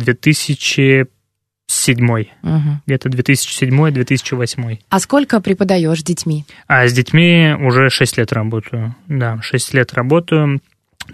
[1.67, 2.81] 2007 Мгм.
[2.85, 4.79] где-то 2007-2008.
[4.89, 6.45] А сколько преподаешь с детьми?
[6.67, 8.95] А с детьми уже 6 лет работаю.
[9.07, 10.61] Да, 6 лет работаю.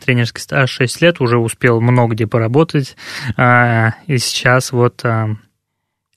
[0.05, 2.95] Тренерский стаж 6 лет, уже успел много где поработать.
[3.37, 5.35] А, И сейчас вот а,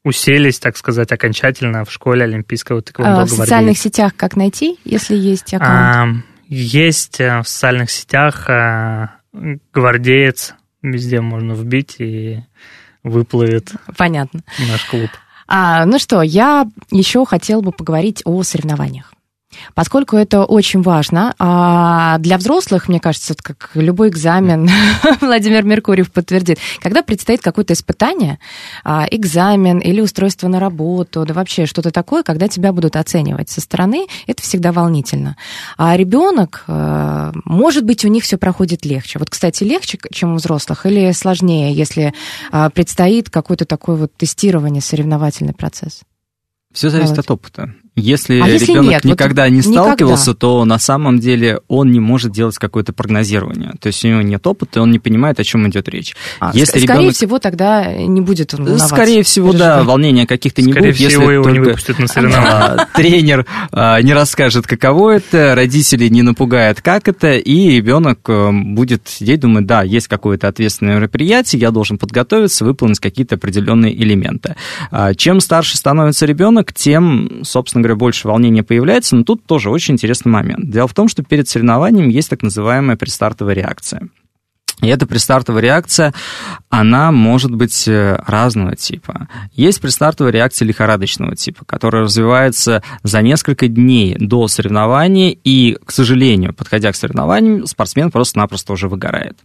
[0.05, 5.15] уселись, так сказать, окончательно в школе Олимпийского тэквондо А, в социальных сетях как найти, если
[5.17, 5.73] есть аккаунт?
[5.73, 6.09] А,
[6.49, 9.17] Есть а, в социальных сетях а,
[9.73, 12.41] гвардеец, везде можно вбить и
[13.07, 14.41] выплывет Понятно.
[14.69, 15.11] наш клуб.
[15.49, 19.13] А, ну что, я еще хотела бы поговорить о соревнованиях.
[19.75, 24.69] Поскольку это очень важно, а для взрослых, мне кажется, это как любой экзамен,
[25.21, 28.39] Владимир Меркурьев подтвердит, когда предстоит какое-то испытание,
[28.85, 33.61] а, экзамен или устройство на работу, да вообще что-то такое, когда тебя будут оценивать со
[33.61, 35.37] стороны, это всегда волнительно.
[35.77, 39.19] А ребенок, э, может быть, у них все проходит легче.
[39.19, 42.15] Вот, кстати, легче, чем у взрослых, или сложнее, если
[42.51, 46.03] а, предстоит какое-то такое вот тестирование, соревновательный процесс?
[46.73, 47.25] Все зависит Володь.
[47.25, 47.75] от опыта.
[47.97, 49.05] Если, А если ребенок нет?
[49.05, 49.83] Вот никогда не никогда.
[49.85, 53.73] сталкивался, то на самом деле он не может делать какое-то прогнозирование.
[53.81, 56.15] То есть у него нет опыта, он не понимает, о чем идет речь.
[56.39, 58.89] А, Если ск- Скорее ребенок- всего, тогда не будет он волноваться.
[58.95, 59.87] Скорее всего, да, переживать.
[59.87, 62.53] волнения каких-то не Скорее будет, если всего, его не выпустят на соревнования.
[62.53, 68.51] а, тренер а, не расскажет, каково это, родители не напугают, как это, и ребенок э,
[68.53, 74.55] будет сидеть, думать, да, есть какое-то ответственное мероприятие, я должен подготовиться, выполнить какие-то определенные элементы.
[74.91, 79.95] А, Чем старше становится ребенок, тем, собственно говоря, больше волнения появляется, но тут тоже очень
[79.95, 80.71] интересный момент.
[80.71, 84.09] Дело в том, что перед соревнованием есть так называемая предстартовая реакция.
[84.83, 86.13] И эта предстартовая реакция,
[86.69, 89.27] она может быть э, разного типа.
[89.53, 96.53] Есть предстартовая реакция лихорадочного типа, которая развивается за несколько дней до соревнования, и, к сожалению,
[96.53, 99.39] подходя к соревнованиям, спортсмен просто-напросто уже выгорает.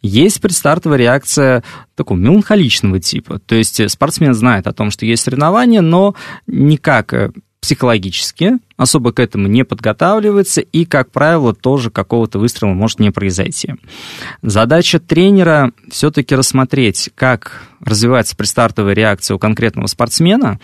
[0.00, 1.62] Есть предстартовая реакция
[1.94, 6.14] такого меланхоличного типа, то есть э, спортсмен знает о том, что есть соревнования, но
[6.46, 13.00] никак э, психологически особо к этому не подготавливается, и, как правило, тоже какого-то выстрела может
[13.00, 13.74] не произойти.
[14.42, 20.60] Задача тренера все-таки рассмотреть, как развивается предстартовая реакция у конкретного спортсмена,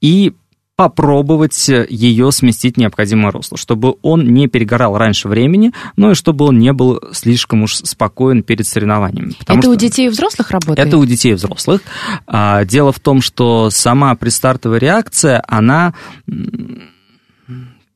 [0.00, 0.32] и
[0.80, 6.46] попробовать ее сместить в необходимое русло, чтобы он не перегорал раньше времени, но и чтобы
[6.46, 9.34] он не был слишком уж спокоен перед соревнованиями.
[9.42, 10.88] Это у что- детей и взрослых работает?
[10.88, 11.82] это у детей и взрослых.
[12.26, 15.92] А, Дело в том, что сама предстартовая реакция, она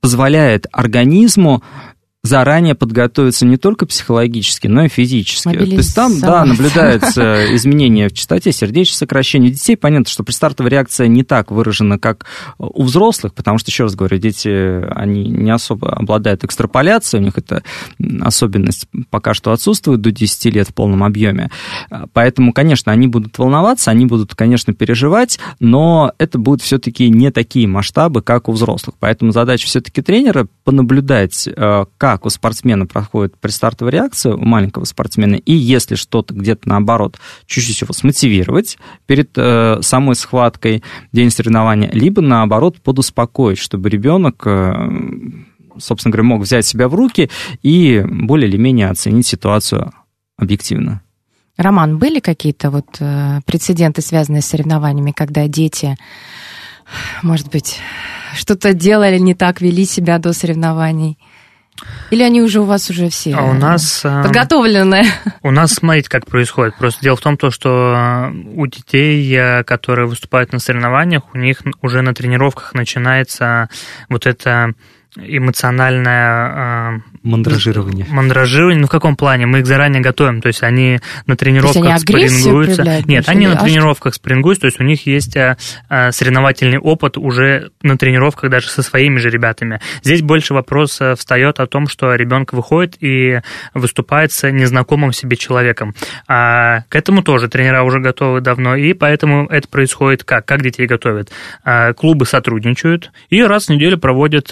[0.01, 1.63] позволяет организму
[2.25, 5.53] заранее подготовиться не только психологически, но и физически.
[5.53, 6.47] То есть там, да, Мобилизоваться.
[6.47, 9.51] наблюдаются изменения в частоте сердечных сокращений.
[9.51, 12.25] Детей понятно, что предстартовая реакция не так выражена, как
[12.59, 14.49] у взрослых, потому что, еще раз говорю, дети,
[14.95, 17.63] они не особо обладают экстраполяцией, у них эта
[18.23, 21.51] особенность пока что отсутствует до 10 лет в полном объеме.
[22.15, 27.69] Поэтому, конечно, они будут волноваться, они будут, конечно, переживать, но это будут все-таки не такие
[27.69, 28.97] масштабы, как у взрослых.
[28.99, 31.85] Поэтому задача все-таки тренера понаблюдать, э,
[32.17, 37.81] как у спортсмена проходит предстартовая реакция, у маленького спортсмена, и если что-то где-то наоборот, чуть-чуть
[37.81, 44.73] его смотивировать перед э, самой схваткой, день соревнования, либо наоборот подуспокоить, чтобы ребенок э,
[45.79, 47.31] собственно говоря, мог взять себя в руки
[47.63, 49.93] и более или менее оценить ситуацию
[50.37, 51.03] объективно.
[51.57, 55.97] Роман, были какие-то вот э, прецеденты, связанные с соревнованиями, когда дети,
[57.23, 57.79] может быть,
[58.37, 61.19] что-то делали не так, вели себя до соревнований?
[62.11, 64.05] Или они уже у вас уже все А у нас...
[64.05, 65.05] э, подготовлены?
[65.43, 66.77] У нас, смотрите, как происходит.
[66.77, 71.39] Просто дело в том, то, что э, у детей, э, которые выступают на соревнованиях, у
[71.39, 73.69] них уже на тренировках начинается
[74.09, 74.75] вот это
[75.17, 78.07] эмоциональное э, Мандражирование.
[78.11, 79.47] Мандражирование, ну в каком плане?
[79.47, 83.65] Мы их заранее готовим, то есть они на тренировках они проявляют Нет, они на а
[83.65, 85.57] тренировках спарингуются, то есть у них есть э,
[85.89, 89.81] э, соревновательный опыт уже на тренировках даже со своими же ребятами.
[90.03, 93.41] Здесь больше вопрос встает о том, что ребенок выходит и
[93.73, 95.95] выступает с незнакомым себе человеком.
[96.29, 100.45] А к этому тоже тренера уже готовы давно, и поэтому это происходит как?
[100.45, 101.31] Как детей готовят?
[101.65, 104.51] А, Клубы сотрудничают и раз в неделю проводят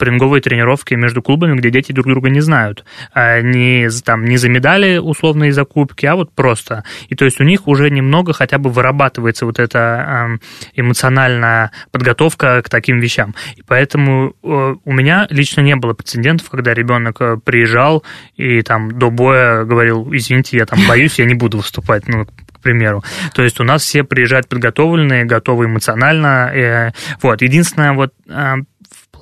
[0.00, 2.84] спарринговые тренировки между клубами, где дети друг друга не знают.
[3.12, 6.84] А, Не, там, не за медали условные закупки, а вот просто.
[7.10, 10.38] И то есть у них уже немного хотя бы вырабатывается вот эта
[10.74, 13.34] эмоциональная подготовка к таким вещам.
[13.56, 18.02] И поэтому э, у меня лично не было прецедентов, когда ребенок э, приезжал
[18.36, 22.62] и там до боя говорил, извините, я там боюсь, я не буду выступать, ну, к
[22.62, 23.02] примеру.
[23.34, 26.50] То есть у нас все приезжают подготовленные, готовы эмоционально.
[26.54, 27.42] э, Вот.
[27.42, 28.12] Единственное, вот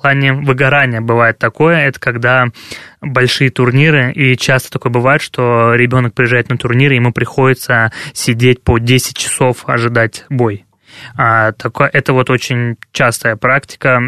[0.01, 2.45] плане выгорания бывает такое, это когда
[3.01, 8.63] большие турниры, и часто такое бывает, что ребенок приезжает на турнир, и ему приходится сидеть
[8.63, 10.65] по 10 часов ожидать бой.
[11.15, 14.01] А, такое, это вот очень частая практика,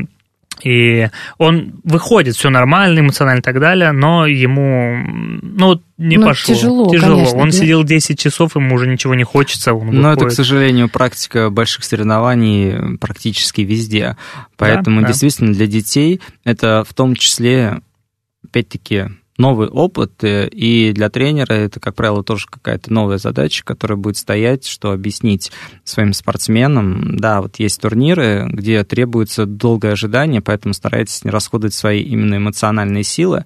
[0.64, 5.04] и он выходит, все нормально, эмоционально и так далее, но ему,
[5.42, 6.56] ну, не Ну, пошло.
[6.56, 7.16] тяжело, Тяжело.
[7.16, 7.58] конечно, он да.
[7.58, 11.84] сидел 10 часов, ему уже ничего не хочется, он Но это, к сожалению, практика больших
[11.84, 14.18] соревнований практически везде.
[14.58, 15.08] Поэтому да.
[15.08, 17.82] действительно для детей это в том числе,
[18.44, 19.06] опять-таки,
[19.42, 24.18] новый опыт, э, и для тренера это, как правило, тоже какая-то новая задача, которая будет
[24.18, 25.52] стоять, что объяснить
[25.84, 32.02] своим спортсменам, да, вот есть турниры, где требуется долгое ожидание, поэтому старайтесь не расходовать свои
[32.02, 33.46] именно эмоциональные силы.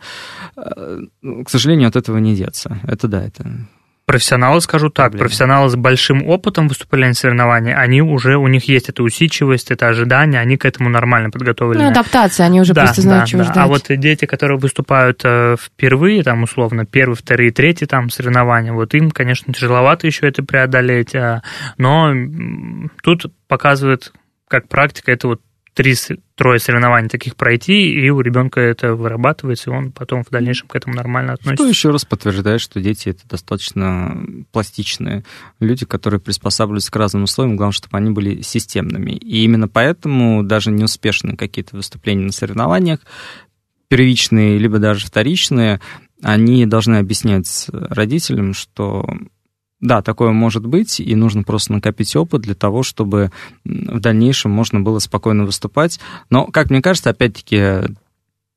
[0.57, 0.99] Э,
[1.45, 2.79] К сожалению, от этого не деться.
[2.83, 3.49] Это да, это
[4.05, 5.25] Профессионалы, скажу так, Проблема.
[5.25, 9.87] профессионалы с большим опытом выступления на соревнований, они уже, у них есть эта усидчивость, это
[9.87, 11.85] ожидание, они к этому нормально подготовлены.
[11.85, 13.45] Ну, адаптация, они уже Да, просто знают, да, чего да.
[13.45, 13.57] ждать.
[13.57, 18.93] А вот дети, которые выступают э, впервые, там, условно, первый, вторые, третий там соревнования, вот
[18.93, 21.41] им, конечно, тяжеловато еще это преодолеть, а,
[21.79, 22.13] но
[23.01, 24.13] тут показывает,
[24.47, 25.41] как практика, это вот
[25.75, 30.75] три-трое соревнований таких пройти, и у ребенка это вырабатывается, и он потом в дальнейшем к
[30.75, 31.63] этому нормально относится.
[31.63, 34.17] Что еще раз подтверждает, что дети это достаточно
[34.53, 35.25] пластичные
[35.59, 39.11] люди, которые приспосабливаются к разным условиям, главное, чтобы они были системными.
[39.11, 43.01] И именно поэтому даже неуспешные какие-то выступления на соревнованиях,
[43.89, 45.81] первичные, либо даже вторичные,
[46.21, 49.05] они должны объяснять родителям, что
[49.81, 53.31] да, такое может быть, и нужно просто накопить опыт для того, чтобы
[53.63, 55.99] в дальнейшем можно было спокойно выступать.
[56.29, 57.95] Но, как мне кажется, опять-таки,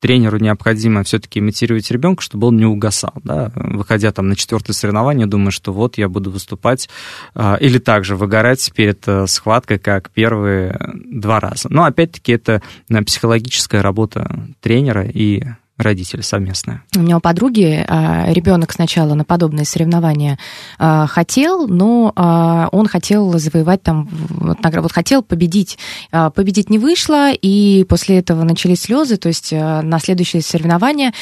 [0.01, 5.27] тренеру необходимо все-таки мотивировать ребенка, чтобы он не угасал, да, выходя там на четвертое соревнование,
[5.27, 6.89] думая, что вот я буду выступать,
[7.35, 11.69] а, или также выгорать перед э, схваткой, как первые два раза.
[11.71, 15.43] Но опять-таки это э, психологическая работа тренера и
[15.79, 16.83] родители совместная.
[16.97, 20.39] У меня у подруги а, ребенок сначала на подобные соревнования
[20.79, 25.79] а, хотел, но а, он хотел завоевать там, вот, хотел победить.
[26.11, 31.13] Победить не вышло, и после этого начались слезы, то есть на следующее соревнование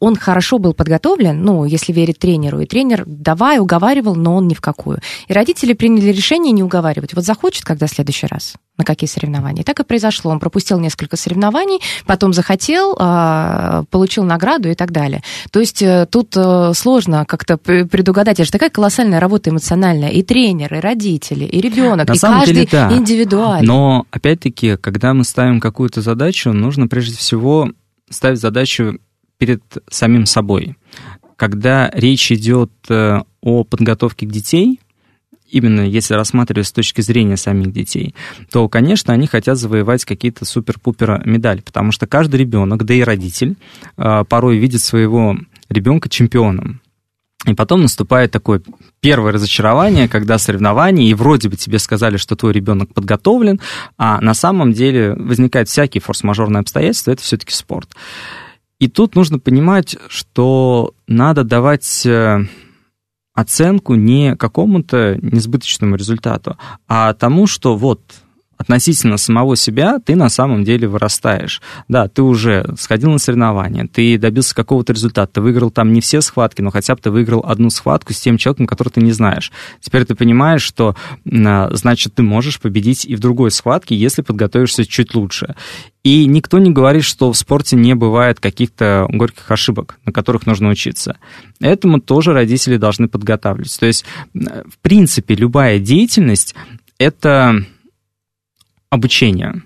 [0.00, 4.54] он хорошо был подготовлен, ну, если верить тренеру, и тренер давай, уговаривал, но он ни
[4.54, 5.00] в какую.
[5.28, 7.14] И родители приняли решение не уговаривать.
[7.14, 8.54] Вот захочет, когда в следующий раз?
[8.76, 9.62] на какие соревнования.
[9.62, 10.32] так и произошло.
[10.32, 12.96] Он пропустил несколько соревнований, потом захотел,
[13.90, 15.22] получил награду и так далее.
[15.50, 18.36] То есть э, тут э, сложно как-то предугадать.
[18.36, 20.10] Это же такая колоссальная работа эмоциональная.
[20.10, 22.96] И тренер, и родители, и ребенок, на и самом каждый деле, да.
[22.96, 23.66] индивидуально.
[23.66, 27.70] Но, опять-таки, когда мы ставим какую-то задачу, нужно прежде всего
[28.10, 28.98] ставить задачу
[29.38, 30.76] перед самим собой.
[31.36, 34.80] Когда речь идет э, о подготовке детей,
[35.54, 38.14] именно если рассматривать с точки зрения самих детей,
[38.50, 43.56] то, конечно, они хотят завоевать какие-то супер-пупер медали, потому что каждый ребенок, да и родитель,
[43.96, 45.36] а, порой видит своего
[45.68, 46.80] ребенка чемпионом.
[47.46, 48.62] И потом наступает такое
[49.00, 53.60] первое разочарование, когда соревнования, и вроде бы тебе сказали, что твой ребенок подготовлен,
[53.98, 57.90] а на самом деле возникают всякие форс-мажорные обстоятельства, это все-таки спорт.
[58.80, 62.44] И тут нужно понимать, что надо давать э,
[63.34, 66.56] оценку не какому-то несбыточному результату,
[66.86, 68.00] а тому, что вот
[68.64, 71.60] относительно самого себя ты на самом деле вырастаешь.
[71.86, 76.22] Да, ты уже сходил на соревнования, ты добился какого-то результата, ты выиграл там не все
[76.22, 79.52] схватки, но хотя бы ты выиграл одну схватку с тем человеком, которого ты не знаешь.
[79.80, 80.96] Теперь ты понимаешь, что
[81.30, 85.54] а, значит ты можешь победить и в другой схватке, если подготовишься чуть лучше.
[86.02, 90.70] И никто не говорит, что в спорте не бывает каких-то горьких ошибок, на которых нужно
[90.70, 91.16] учиться.
[91.60, 93.78] Этому тоже родители должны подготавливать.
[93.78, 94.04] То есть,
[94.34, 96.54] в принципе, любая деятельность—
[96.98, 97.64] это
[98.94, 99.62] обучения.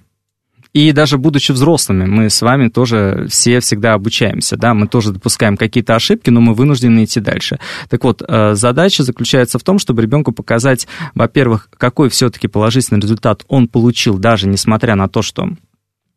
[0.74, 5.57] И даже будучи взрослыми, мы с вами тоже все всегда обучаемся, да, мы тоже допускаем
[5.57, 7.59] какие-то ошибки, но мы вынуждены идти дальше.
[7.89, 13.45] Так вот, э, задача заключается в том, чтобы ребенку показать, во-первых, какой все-таки положительный результат
[13.49, 15.49] он получил, даже несмотря на то, что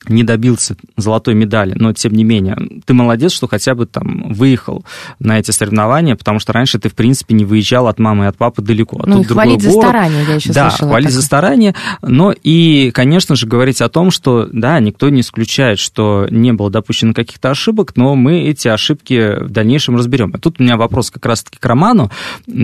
[0.08, 4.84] не добился золотой медали, но тем не менее, ты молодец, что хотя бы там выехал
[5.20, 8.38] на эти соревнования, потому что раньше ты, в принципе, не выезжал от мамы и от
[8.38, 9.00] папы далеко.
[9.04, 10.90] А ну, и хвалить за старание, я еще да, слышала.
[10.90, 11.16] хвалить так.
[11.16, 16.28] за старание, но и, конечно же, говорить о том, что, да, никто не исключает, что
[16.32, 20.32] не было допущено каких-то ошибок, но мы эти ошибки в дальнейшем разберем.
[20.32, 22.10] И тут у меня вопрос как раз-таки к Роману.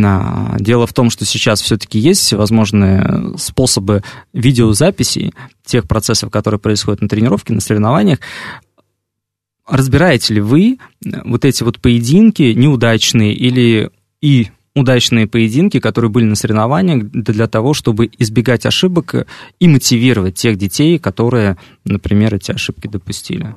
[0.04, 5.34] А, дело в том, что сейчас все-таки есть всевозможные способы видеозаписи
[5.68, 8.20] тех процессов, которые происходят на тренировке, на соревнованиях.
[9.68, 10.80] Разбираете ли вы
[11.26, 17.74] вот эти вот поединки неудачные или и удачные поединки, которые были на соревнованиях для того,
[17.74, 19.28] чтобы избегать ошибок
[19.60, 23.56] и мотивировать тех детей, которые, например, эти ошибки допустили?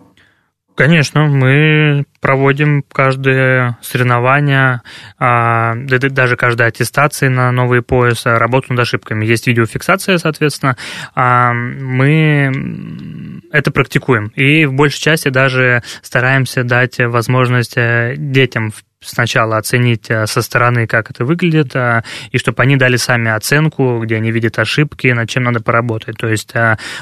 [0.80, 4.80] Конечно, мы проводим каждое соревнование,
[5.18, 9.26] а, даже каждая аттестация на новые поясы, работу над ошибками.
[9.26, 10.78] Есть видеофиксация, соответственно.
[11.14, 14.28] А, мы это практикуем.
[14.36, 18.72] И в большей части даже стараемся дать возможность э, детям
[19.02, 24.00] сначала оценить э, со стороны, как это выглядит, э, и чтобы они дали сами оценку,
[24.02, 26.16] где они видят ошибки, над чем надо поработать.
[26.16, 26.54] То есть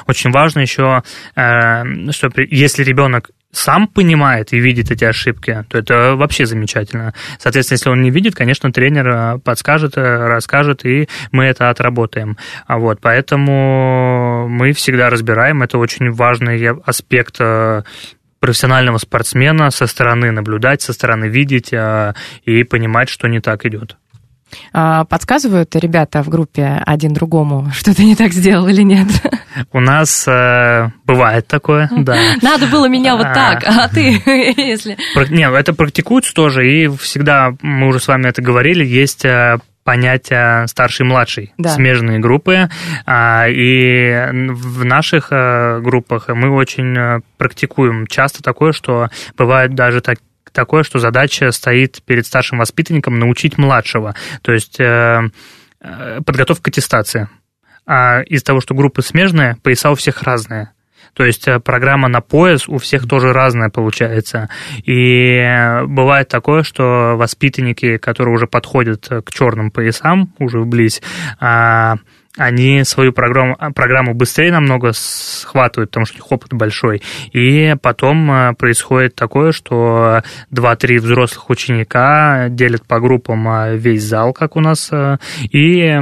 [0.05, 1.03] очень важно еще,
[1.33, 7.13] что если ребенок сам понимает и видит эти ошибки, то это вообще замечательно.
[7.39, 12.37] Соответственно, если он не видит, конечно, тренер э, подскажет, э, расскажет, и мы это отработаем.
[12.67, 17.83] А вот, поэтому мы всегда разбираем, это очень важный аспект э,
[18.39, 23.97] профессионального спортсмена со стороны наблюдать, со стороны видеть и понимать, что не так идет.
[24.73, 29.07] А, подсказывают ребята в группе один другому, что ты не так сделал или нет?
[29.71, 32.17] У нас э, бывает такое, да.
[32.41, 34.21] Надо было меня вот так, а ты,
[34.57, 34.97] если...
[35.29, 40.67] Нет, это практикуется тоже, и всегда, мы уже с вами это говорили, есть э, понятия
[40.67, 41.69] старший и младший, Да.
[41.69, 42.69] смежные группы.
[43.07, 50.01] А, И в наших э, группах мы очень э, практикуем часто такое, что бывает даже
[50.01, 50.19] так
[50.51, 54.15] такое, что задача стоит перед старшим воспитанником научить младшего.
[54.41, 55.21] То есть э,
[55.81, 57.29] э, подготовка к аттестации.
[57.85, 60.71] А из-за того, что группы смежные, пояса у всех разные.
[61.13, 64.49] То есть э, программа на пояс у всех тоже разная получается.
[64.83, 65.43] И
[65.85, 71.01] бывает такое, что воспитанники, которые уже подходят к черным поясам, уже вблизь,
[71.39, 71.95] а,
[72.39, 77.01] они свою программу, а, программу быстрее намного схватывают, потому что у них опыт большой.
[77.33, 80.21] И потом э, происходит такое, что
[80.53, 84.89] 2-3 взрослых ученика делят по группам э, весь зал, как у нас,
[85.51, 85.99] и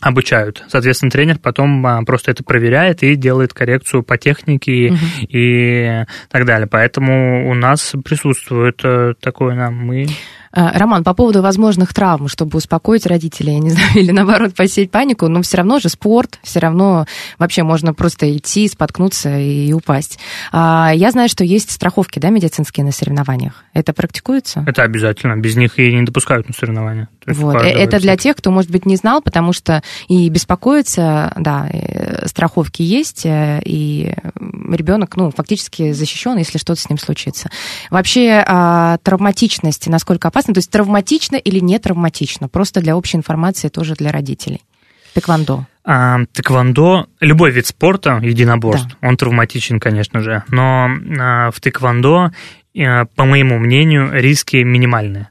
[0.00, 0.64] обучают.
[0.68, 4.98] Соответственно, тренер потом а, просто это проверяет и делает коррекцию по технике и- Мгм.
[5.28, 6.66] и так далее.
[6.66, 10.06] Поэтому у нас присутствует э, такое нам мы
[10.52, 15.28] Роман, по поводу возможных травм, чтобы успокоить родителей, я не знаю, или наоборот посеять панику,
[15.28, 17.06] но все равно же спорт, все равно
[17.38, 20.18] вообще можно просто идти, споткнуться и упасть.
[20.52, 23.64] А, Я знаю, что есть страховки, да, медицинские на соревнованиях.
[23.72, 24.64] Это практикуется?
[24.66, 25.36] это обязательно.
[25.36, 27.08] Без них и не допускают на соревнования.
[27.26, 27.56] Вот.
[27.56, 32.26] э, Это для тех, кто, может быть, не знал, потому что и беспокоится, да, э,
[32.26, 34.14] страховки есть, э, и
[34.70, 37.50] ребенок, ну, фактически защищен, если что-то с ним случится.
[37.90, 40.54] Вообще, а, травматичность, насколько опасна?
[40.54, 42.48] То есть травматично или не травматично?
[42.48, 44.62] Просто для общей информации, тоже для родителей.
[45.14, 45.66] Тэквондо.
[45.84, 50.88] А, тэквондо, любой вид спорта, единоборств, он травматичен, конечно же, но
[51.20, 52.30] а, в тэквондо,
[52.74, 55.28] э, по моему мнению, риски минимальные.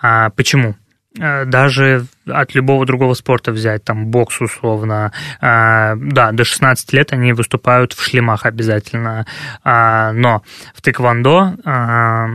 [0.00, 0.76] А, почему?
[1.18, 7.12] Э, Даже от любого другого спорта взять, там, бокс условно, а, да, до 16 лет
[7.12, 9.26] они выступают в шлемах обязательно,
[9.64, 10.42] А, но
[10.74, 12.28] в тэквондо а,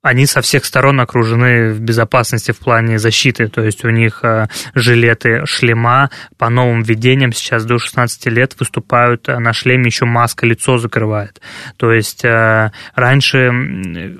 [0.00, 4.46] они со всех сторон окружены в безопасности в плане защиты, то есть у них э,
[4.74, 10.46] жилеты, шлема по новым введениям сейчас до 16 лет выступают э, на шлеме, еще маска
[10.46, 11.40] лицо закрывает.
[11.76, 13.50] То есть э, раньше,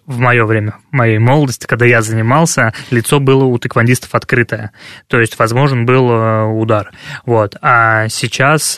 [0.04, 4.72] в мое время, в моей молодости, когда я занимался, лицо было у тэквондистов открытое,
[5.06, 6.90] то есть возможен был удар.
[7.24, 7.56] Вот.
[7.62, 8.76] А сейчас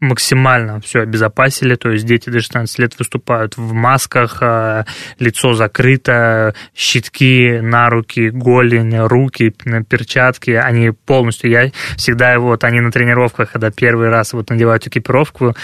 [0.00, 4.84] максимально все обезопасили, то есть дети до 16 лет выступают в масках, э,
[5.18, 9.54] лицо закрыто, щитки на руки, голень, руки,
[9.88, 15.54] перчатки, они полностью, я всегда вот, они на тренировках, когда первый раз вот надевают экипировку,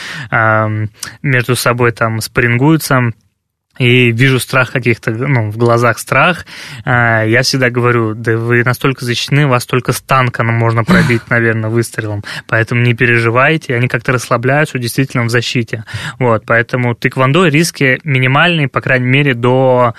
[1.22, 3.12] между собой там спарингуются,
[3.79, 6.47] и вижу страх каких-то, ну, в глазах страх,
[6.85, 11.70] а, я всегда говорю, да вы настолько защищены, вас только с танка можно пробить, наверное,
[11.70, 15.85] выстрелом, поэтому не переживайте, они как-то расслабляются действительно в защите.
[16.18, 19.95] Вот, поэтому тэквондо риски минимальные, по крайней мере, до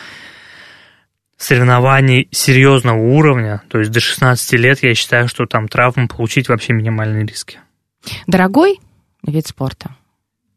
[1.37, 6.73] соревнований серьезного уровня, то есть до 16 лет, я считаю, что там травму получить вообще
[6.73, 7.59] минимальные риски.
[8.25, 8.79] Дорогой
[9.25, 9.95] вид спорта?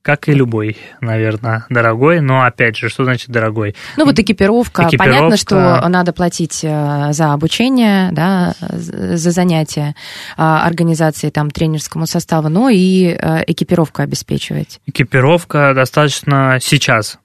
[0.02, 3.76] Как и любой, наверное, дорогой, но опять же, что значит дорогой?
[3.98, 4.84] Ну вот экипировка.
[4.84, 5.04] Экипировка.
[5.04, 9.94] Понятно, что надо платить э, за обучение, да, за занятия
[10.38, 14.80] а, организации там тренерскому составу, но и э, экипировку обеспечивать.
[14.86, 17.18] Экипировка достаточно сейчас,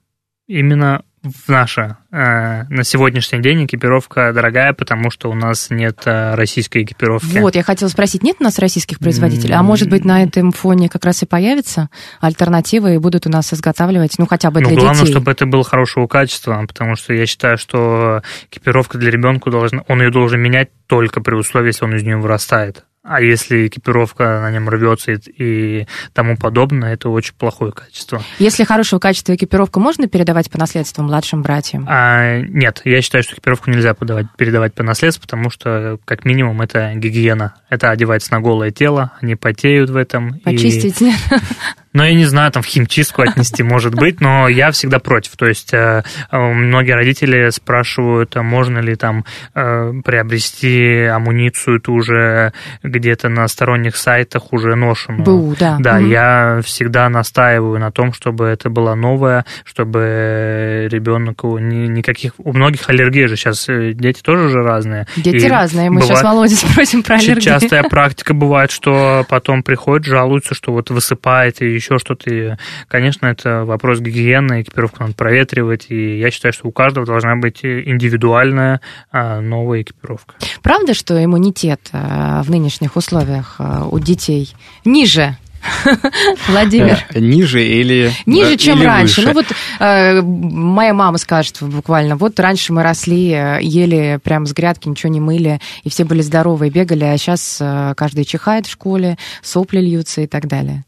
[0.48, 6.36] именно в наше, э, на сегодняшний день экипировка дорогая, потому что у нас нет э,
[6.36, 7.40] российской экипировки.
[7.40, 9.56] Вот, я хотела спросить, нет у нас российских производителей?
[9.56, 11.90] А может быть, на этом фоне как раз и появятся
[12.22, 15.14] альтернативы и будут у нас изготавливать, ну, хотя бы Ну, для главное, детей?
[15.14, 18.22] чтобы это было хорошего качества, потому что я считаю, что
[18.52, 22.18] экипировка для ребенка должна, он ее должен менять только при условии, если он из нее
[22.18, 22.86] вырастает.
[23.08, 28.22] А если экипировка на нем рвется и, и тому подобное, это очень плохое качество.
[28.40, 31.86] Если хорошего качества экипировку можно передавать по наследству младшим братьям?
[31.88, 36.62] А, нет, я считаю, что экипировку нельзя подавать, передавать по наследству, потому что, как минимум,
[36.64, 37.54] это гигиена.
[37.70, 40.38] Это одевается на голое тело, они потеют в этом.
[40.38, 41.00] и- Почистить?
[41.02, 41.20] Нет?
[41.96, 45.38] Ну, я не знаю, там в химчистку отнести, может быть, но я всегда против.
[45.38, 49.24] То есть э, э, многие родители спрашивают, а можно ли там
[49.56, 52.52] э, приобрести амуницию ту же
[52.84, 55.24] где-то на сторонних сайтах уже ношеную.
[55.24, 55.78] БУ, да.
[55.80, 56.10] Да, Мгм.
[56.10, 62.34] я всегда настаиваю на том, чтобы это была новая, чтобы ребенку ни, никаких...
[62.38, 65.08] У многих аллергий же сейчас дети тоже же разные.
[65.16, 65.90] Дети И разные.
[65.90, 67.40] Мы бывает- сейчас Володя спросим про аллергии.
[67.40, 72.34] Частая практика бывает, что потом приходят, жалуются, что вот высыпает и еще что-то.
[72.34, 72.56] И,
[72.88, 75.88] конечно, это вопрос гигиены, экипировку надо проветривать.
[75.90, 78.82] И я считаю, что у каждого должна быть индивидуальная
[79.12, 80.36] а, новая экипировка.
[80.62, 85.38] Правда, что иммунитет э, в нынешних условиях э, у детей ниже,
[86.48, 87.06] Владимир.
[87.14, 89.22] Э, ниже или Ниже, да, чем или раньше.
[89.22, 89.28] выше?
[89.28, 89.46] Ну вот
[89.80, 95.12] э, моя мама скажет буквально, вот раньше мы росли, э, ели прям с грядки, ничего
[95.12, 99.80] не мыли, и все были здоровые, бегали, а сейчас э, каждый чихает в школе, сопли
[99.80, 100.84] льются и так далее.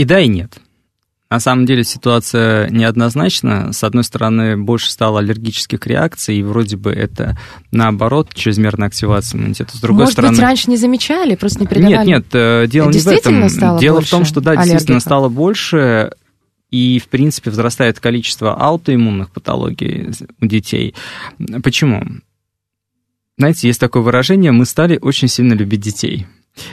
[0.00, 0.56] И да, и нет.
[1.28, 3.70] На самом деле ситуация неоднозначна.
[3.74, 7.36] С одной стороны, больше стало аллергических реакций, и вроде бы это,
[7.70, 9.76] наоборот, чрезмерная активация иммунитета.
[9.76, 10.32] С другой Может стороны...
[10.32, 11.96] быть, раньше не замечали, просто не придавали?
[11.98, 13.48] Нет, нет, э, дело не в Действительно этом.
[13.50, 15.02] стало Дело в том, что да, действительно аллергиков?
[15.02, 16.12] стало больше,
[16.70, 20.94] и, в принципе, возрастает количество аутоиммунных патологий у детей.
[21.62, 22.06] Почему?
[23.36, 26.26] Знаете, есть такое выражение, мы стали очень сильно любить детей.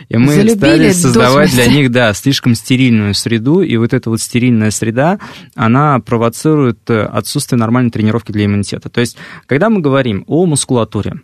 [0.09, 4.21] И мы Залюбили стали создавать для них, да, слишком стерильную среду, и вот эта вот
[4.21, 5.19] стерильная среда,
[5.55, 8.89] она провоцирует э, отсутствие нормальной тренировки для иммунитета.
[8.89, 11.21] То есть, когда мы говорим о мускулатуре,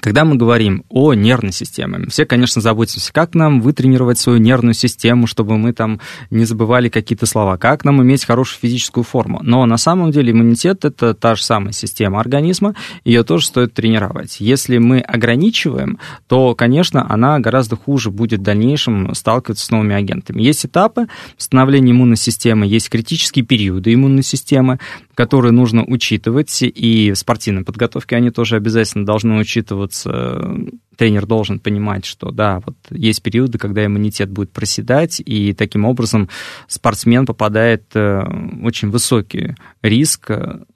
[0.00, 5.26] когда мы говорим о нервной системе, все, конечно, заботимся, как нам вытренировать свою нервную систему,
[5.26, 9.40] чтобы мы там не забывали какие-то слова, как нам иметь хорошую физическую форму.
[9.42, 12.74] Но на самом деле иммунитет– это та же самая система организма,
[13.04, 14.40] ее тоже стоит тренировать.
[14.40, 20.42] Если мы ограничиваем, то, конечно, она гораздо хуже будет в дальнейшем сталкиваться с новыми агентами.
[20.42, 24.78] Есть этапы становления иммунной системы, есть критические периоды иммунной системы,
[25.14, 30.56] которые нужно учитывать, и в спортивной подготовке они тоже обязательно должны учитываться.
[30.96, 36.28] Тренер должен понимать, что да, вот есть периоды, когда иммунитет будет проседать, и таким образом
[36.68, 40.30] спортсмен попадает в очень высокий риск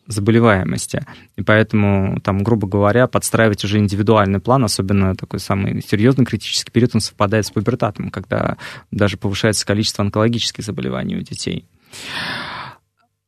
[0.06, 1.04] заболеваемости.
[1.36, 6.94] И поэтому, там, грубо говоря, подстраивать уже индивидуальный план, особенно такой самый серьезный критический период,
[6.94, 8.56] он совпадает с пубертатом, когда
[8.90, 11.66] даже повышается количество онкологических заболеваний у детей.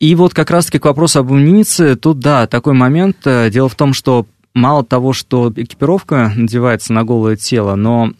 [0.00, 3.16] И вот как раз-таки к вопросу об иммуниции, тут, да, такой момент.
[3.24, 8.12] Дело в том, что мало того, что экипировка надевается на голое тело, но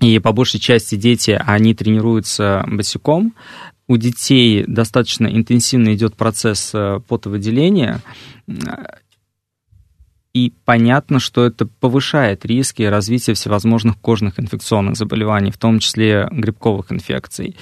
[0.00, 3.34] и по большей части дети, они тренируются босиком,
[3.86, 6.72] у детей достаточно интенсивно идет процесс
[7.06, 8.00] потовыделения,
[10.32, 16.92] и понятно, что это повышает риски развития всевозможных кожных инфекционных заболеваний, в том числе грибковых
[16.92, 17.56] инфекций.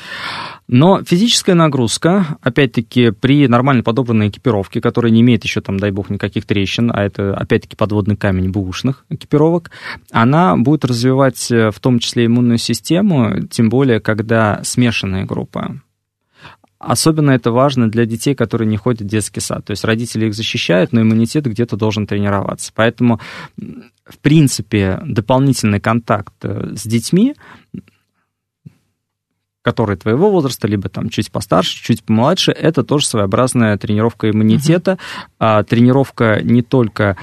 [0.67, 6.11] Но физическая нагрузка, опять-таки, при нормально подобранной экипировке, которая не имеет еще, там, дай бог,
[6.11, 9.71] никаких трещин, а это, опять-таки, подводный камень бушных экипировок,
[10.13, 15.81] она будет развивать в том числе иммунную систему, тем более, когда смешанная группа.
[16.79, 19.65] Особенно это важно для детей, которые не ходят в детский сад.
[19.65, 22.71] То есть родители их защищают, но иммунитет где-то должен тренироваться.
[22.75, 23.21] Поэтому,
[23.57, 27.35] в принципе, дополнительный контакт с детьми,
[29.69, 34.93] которые твоего возраста, либо там чуть постарше, чуть помладше, это тоже своеобразная тренировка иммунитета.
[34.93, 34.97] Uh-huh.
[35.39, 37.19] А, тренировка не только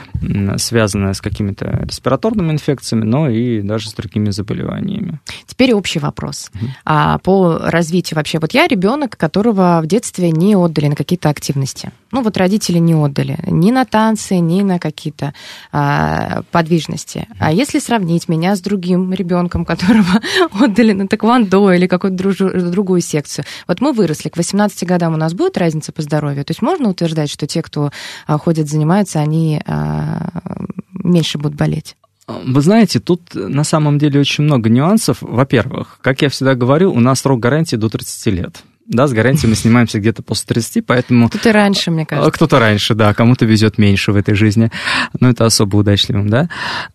[0.58, 5.20] связанная с какими-то респираторными инфекциями, но и даже с другими заболеваниями.
[5.48, 6.68] Теперь общий вопрос uh-huh.
[6.86, 8.38] а, по развитию вообще.
[8.38, 11.92] Вот я ребенок, которого в детстве не отдали на какие-то активности.
[12.12, 15.34] Ну вот родители не отдали ни на танцы, ни на какие-то
[15.72, 17.28] а, подвижности.
[17.28, 17.36] Uh-huh.
[17.40, 20.22] А если сравнить меня с другим ребенком, которого
[20.62, 23.46] отдали на тэквондо или какой-то другую секцию.
[23.68, 26.46] Вот мы выросли, к 18 годам у нас будет разница по здоровью?
[26.46, 27.92] То есть можно утверждать, что те, кто
[28.28, 30.30] а, ходят, занимаются, они а,
[30.94, 31.96] меньше будут болеть?
[32.28, 35.18] Вы знаете, тут на самом деле очень много нюансов.
[35.22, 38.64] Во-первых, как я всегда говорю, у нас срок гарантии до 30 лет.
[38.88, 41.30] Да, с гарантией мы снимаемся где-то после 30, поэтому...
[41.30, 42.30] Кто-то раньше, мне кажется.
[42.32, 44.72] Кто-то раньше, да, кому-то везет меньше в этой жизни,
[45.20, 46.50] но это особо удачливым, да.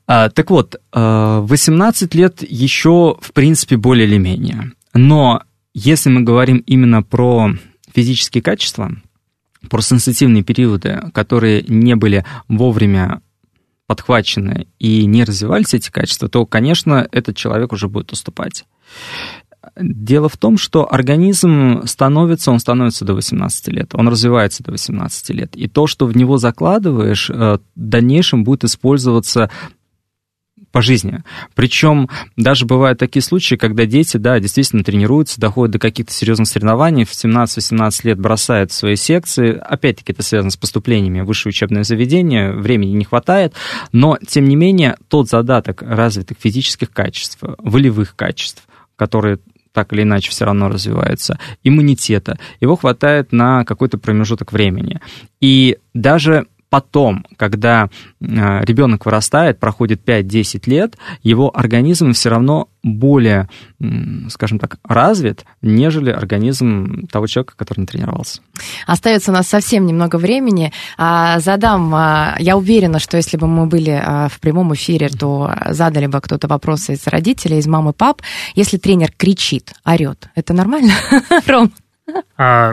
[0.07, 4.73] А, так вот, 18 лет еще, в принципе, более или менее.
[4.95, 5.43] Но
[5.75, 7.51] если мы говорим именно про
[7.95, 8.93] физические качества,
[9.69, 13.23] про сенситивные периоды, которые не были вовремя
[13.87, 18.65] подхвачены и не развивались эти качества, то, конечно, этот человек уже будет уступать.
[19.77, 25.31] Дело в том, что организм становится, он становится до 18 лет, он развивается до 18
[25.31, 25.57] лет.
[25.57, 29.51] И то, что в него закладываешь, в дальнейшем будет использоваться
[30.73, 31.23] по жизни.
[31.55, 37.05] Причем даже бывают такие случаи, когда дети, да, действительно тренируются, доходят до каких-то серьезных соревнований,
[37.05, 39.61] в 17-18 лет бросают свои секции.
[39.61, 43.55] Опять-таки это связано с поступлениями в высшее учебное заведение, времени не хватает,
[43.93, 48.65] но, тем не менее, тот задаток развитых физических качеств, волевых качеств,
[48.97, 49.39] которые
[49.73, 55.01] так или иначе все равно развиваются, иммунитета, его хватает на какой-то промежуток времени.
[55.41, 57.91] И даже потом, когда
[58.21, 63.49] э, ребенок вырастает, проходит 5-10 лет, его организм все равно более,
[64.31, 68.41] скажем так, развит, нежели организм того человека, который не тренировался.
[68.87, 70.73] Остается у нас совсем немного времени.
[70.97, 75.53] А, задам, а, я уверена, что если бы мы были а, в прямом эфире, то
[75.69, 78.23] задали бы кто-то вопросы из родителей, из мамы, пап.
[78.55, 80.93] Если тренер кричит, орет, это нормально,
[81.47, 81.73] Ром?
[82.37, 82.73] А,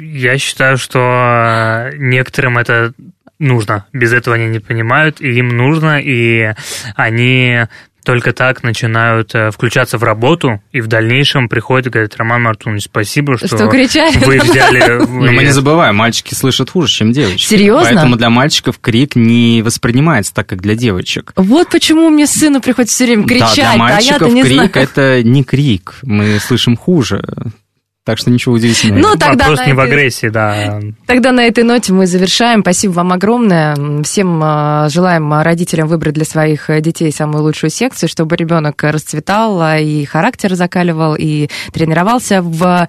[0.00, 2.92] я считаю, что некоторым это
[3.38, 3.86] нужно.
[3.92, 6.52] Без этого они не понимают, и им нужно, и
[6.94, 7.66] они
[8.06, 12.84] только так начинают э, включаться в работу, и в дальнейшем приходят и говорят, Роман Мартунович,
[12.84, 14.24] спасибо, что, что кричали.
[14.24, 15.04] вы взяли...
[15.08, 17.44] Но мы не забываем, мальчики слышат хуже, чем девочки.
[17.44, 17.82] Серьезно?
[17.82, 21.32] Поэтому для мальчиков крик не воспринимается так, как для девочек.
[21.34, 24.72] Вот почему мне сыну приходится все время кричать, да, для мальчиков а я-то не крик
[24.72, 24.88] знаю.
[24.88, 27.24] это не крик, мы слышим хуже.
[28.06, 29.02] Так что ничего удивительного.
[29.02, 30.80] Ну, тогда Вопрос не в этой- агрессии, да.
[31.06, 32.60] Тогда на этой ноте мы завершаем.
[32.60, 33.74] Спасибо вам огромное.
[34.04, 39.60] Всем э, желаем родителям выбрать для своих э, детей самую лучшую секцию, чтобы ребенок расцветал
[39.60, 42.86] э, и характер закаливал, и тренировался в,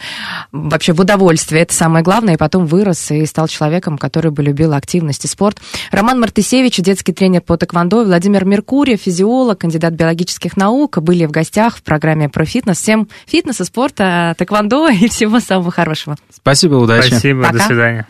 [0.52, 1.64] вообще в удовольствие.
[1.64, 2.36] Это самое главное.
[2.36, 5.58] И потом вырос и стал человеком, который бы любил активность и спорт.
[5.90, 11.78] Роман Мартысевич, детский тренер по тэквондо, Владимир Меркурьев, физиолог, кандидат биологических наук, были в гостях
[11.78, 12.78] в программе про фитнес.
[12.78, 16.16] Всем фитнеса, спорта, тэквондо и всего самого хорошего.
[16.30, 17.08] Спасибо, удачи.
[17.08, 17.68] Спасибо, до Пока.
[17.68, 18.08] свидания.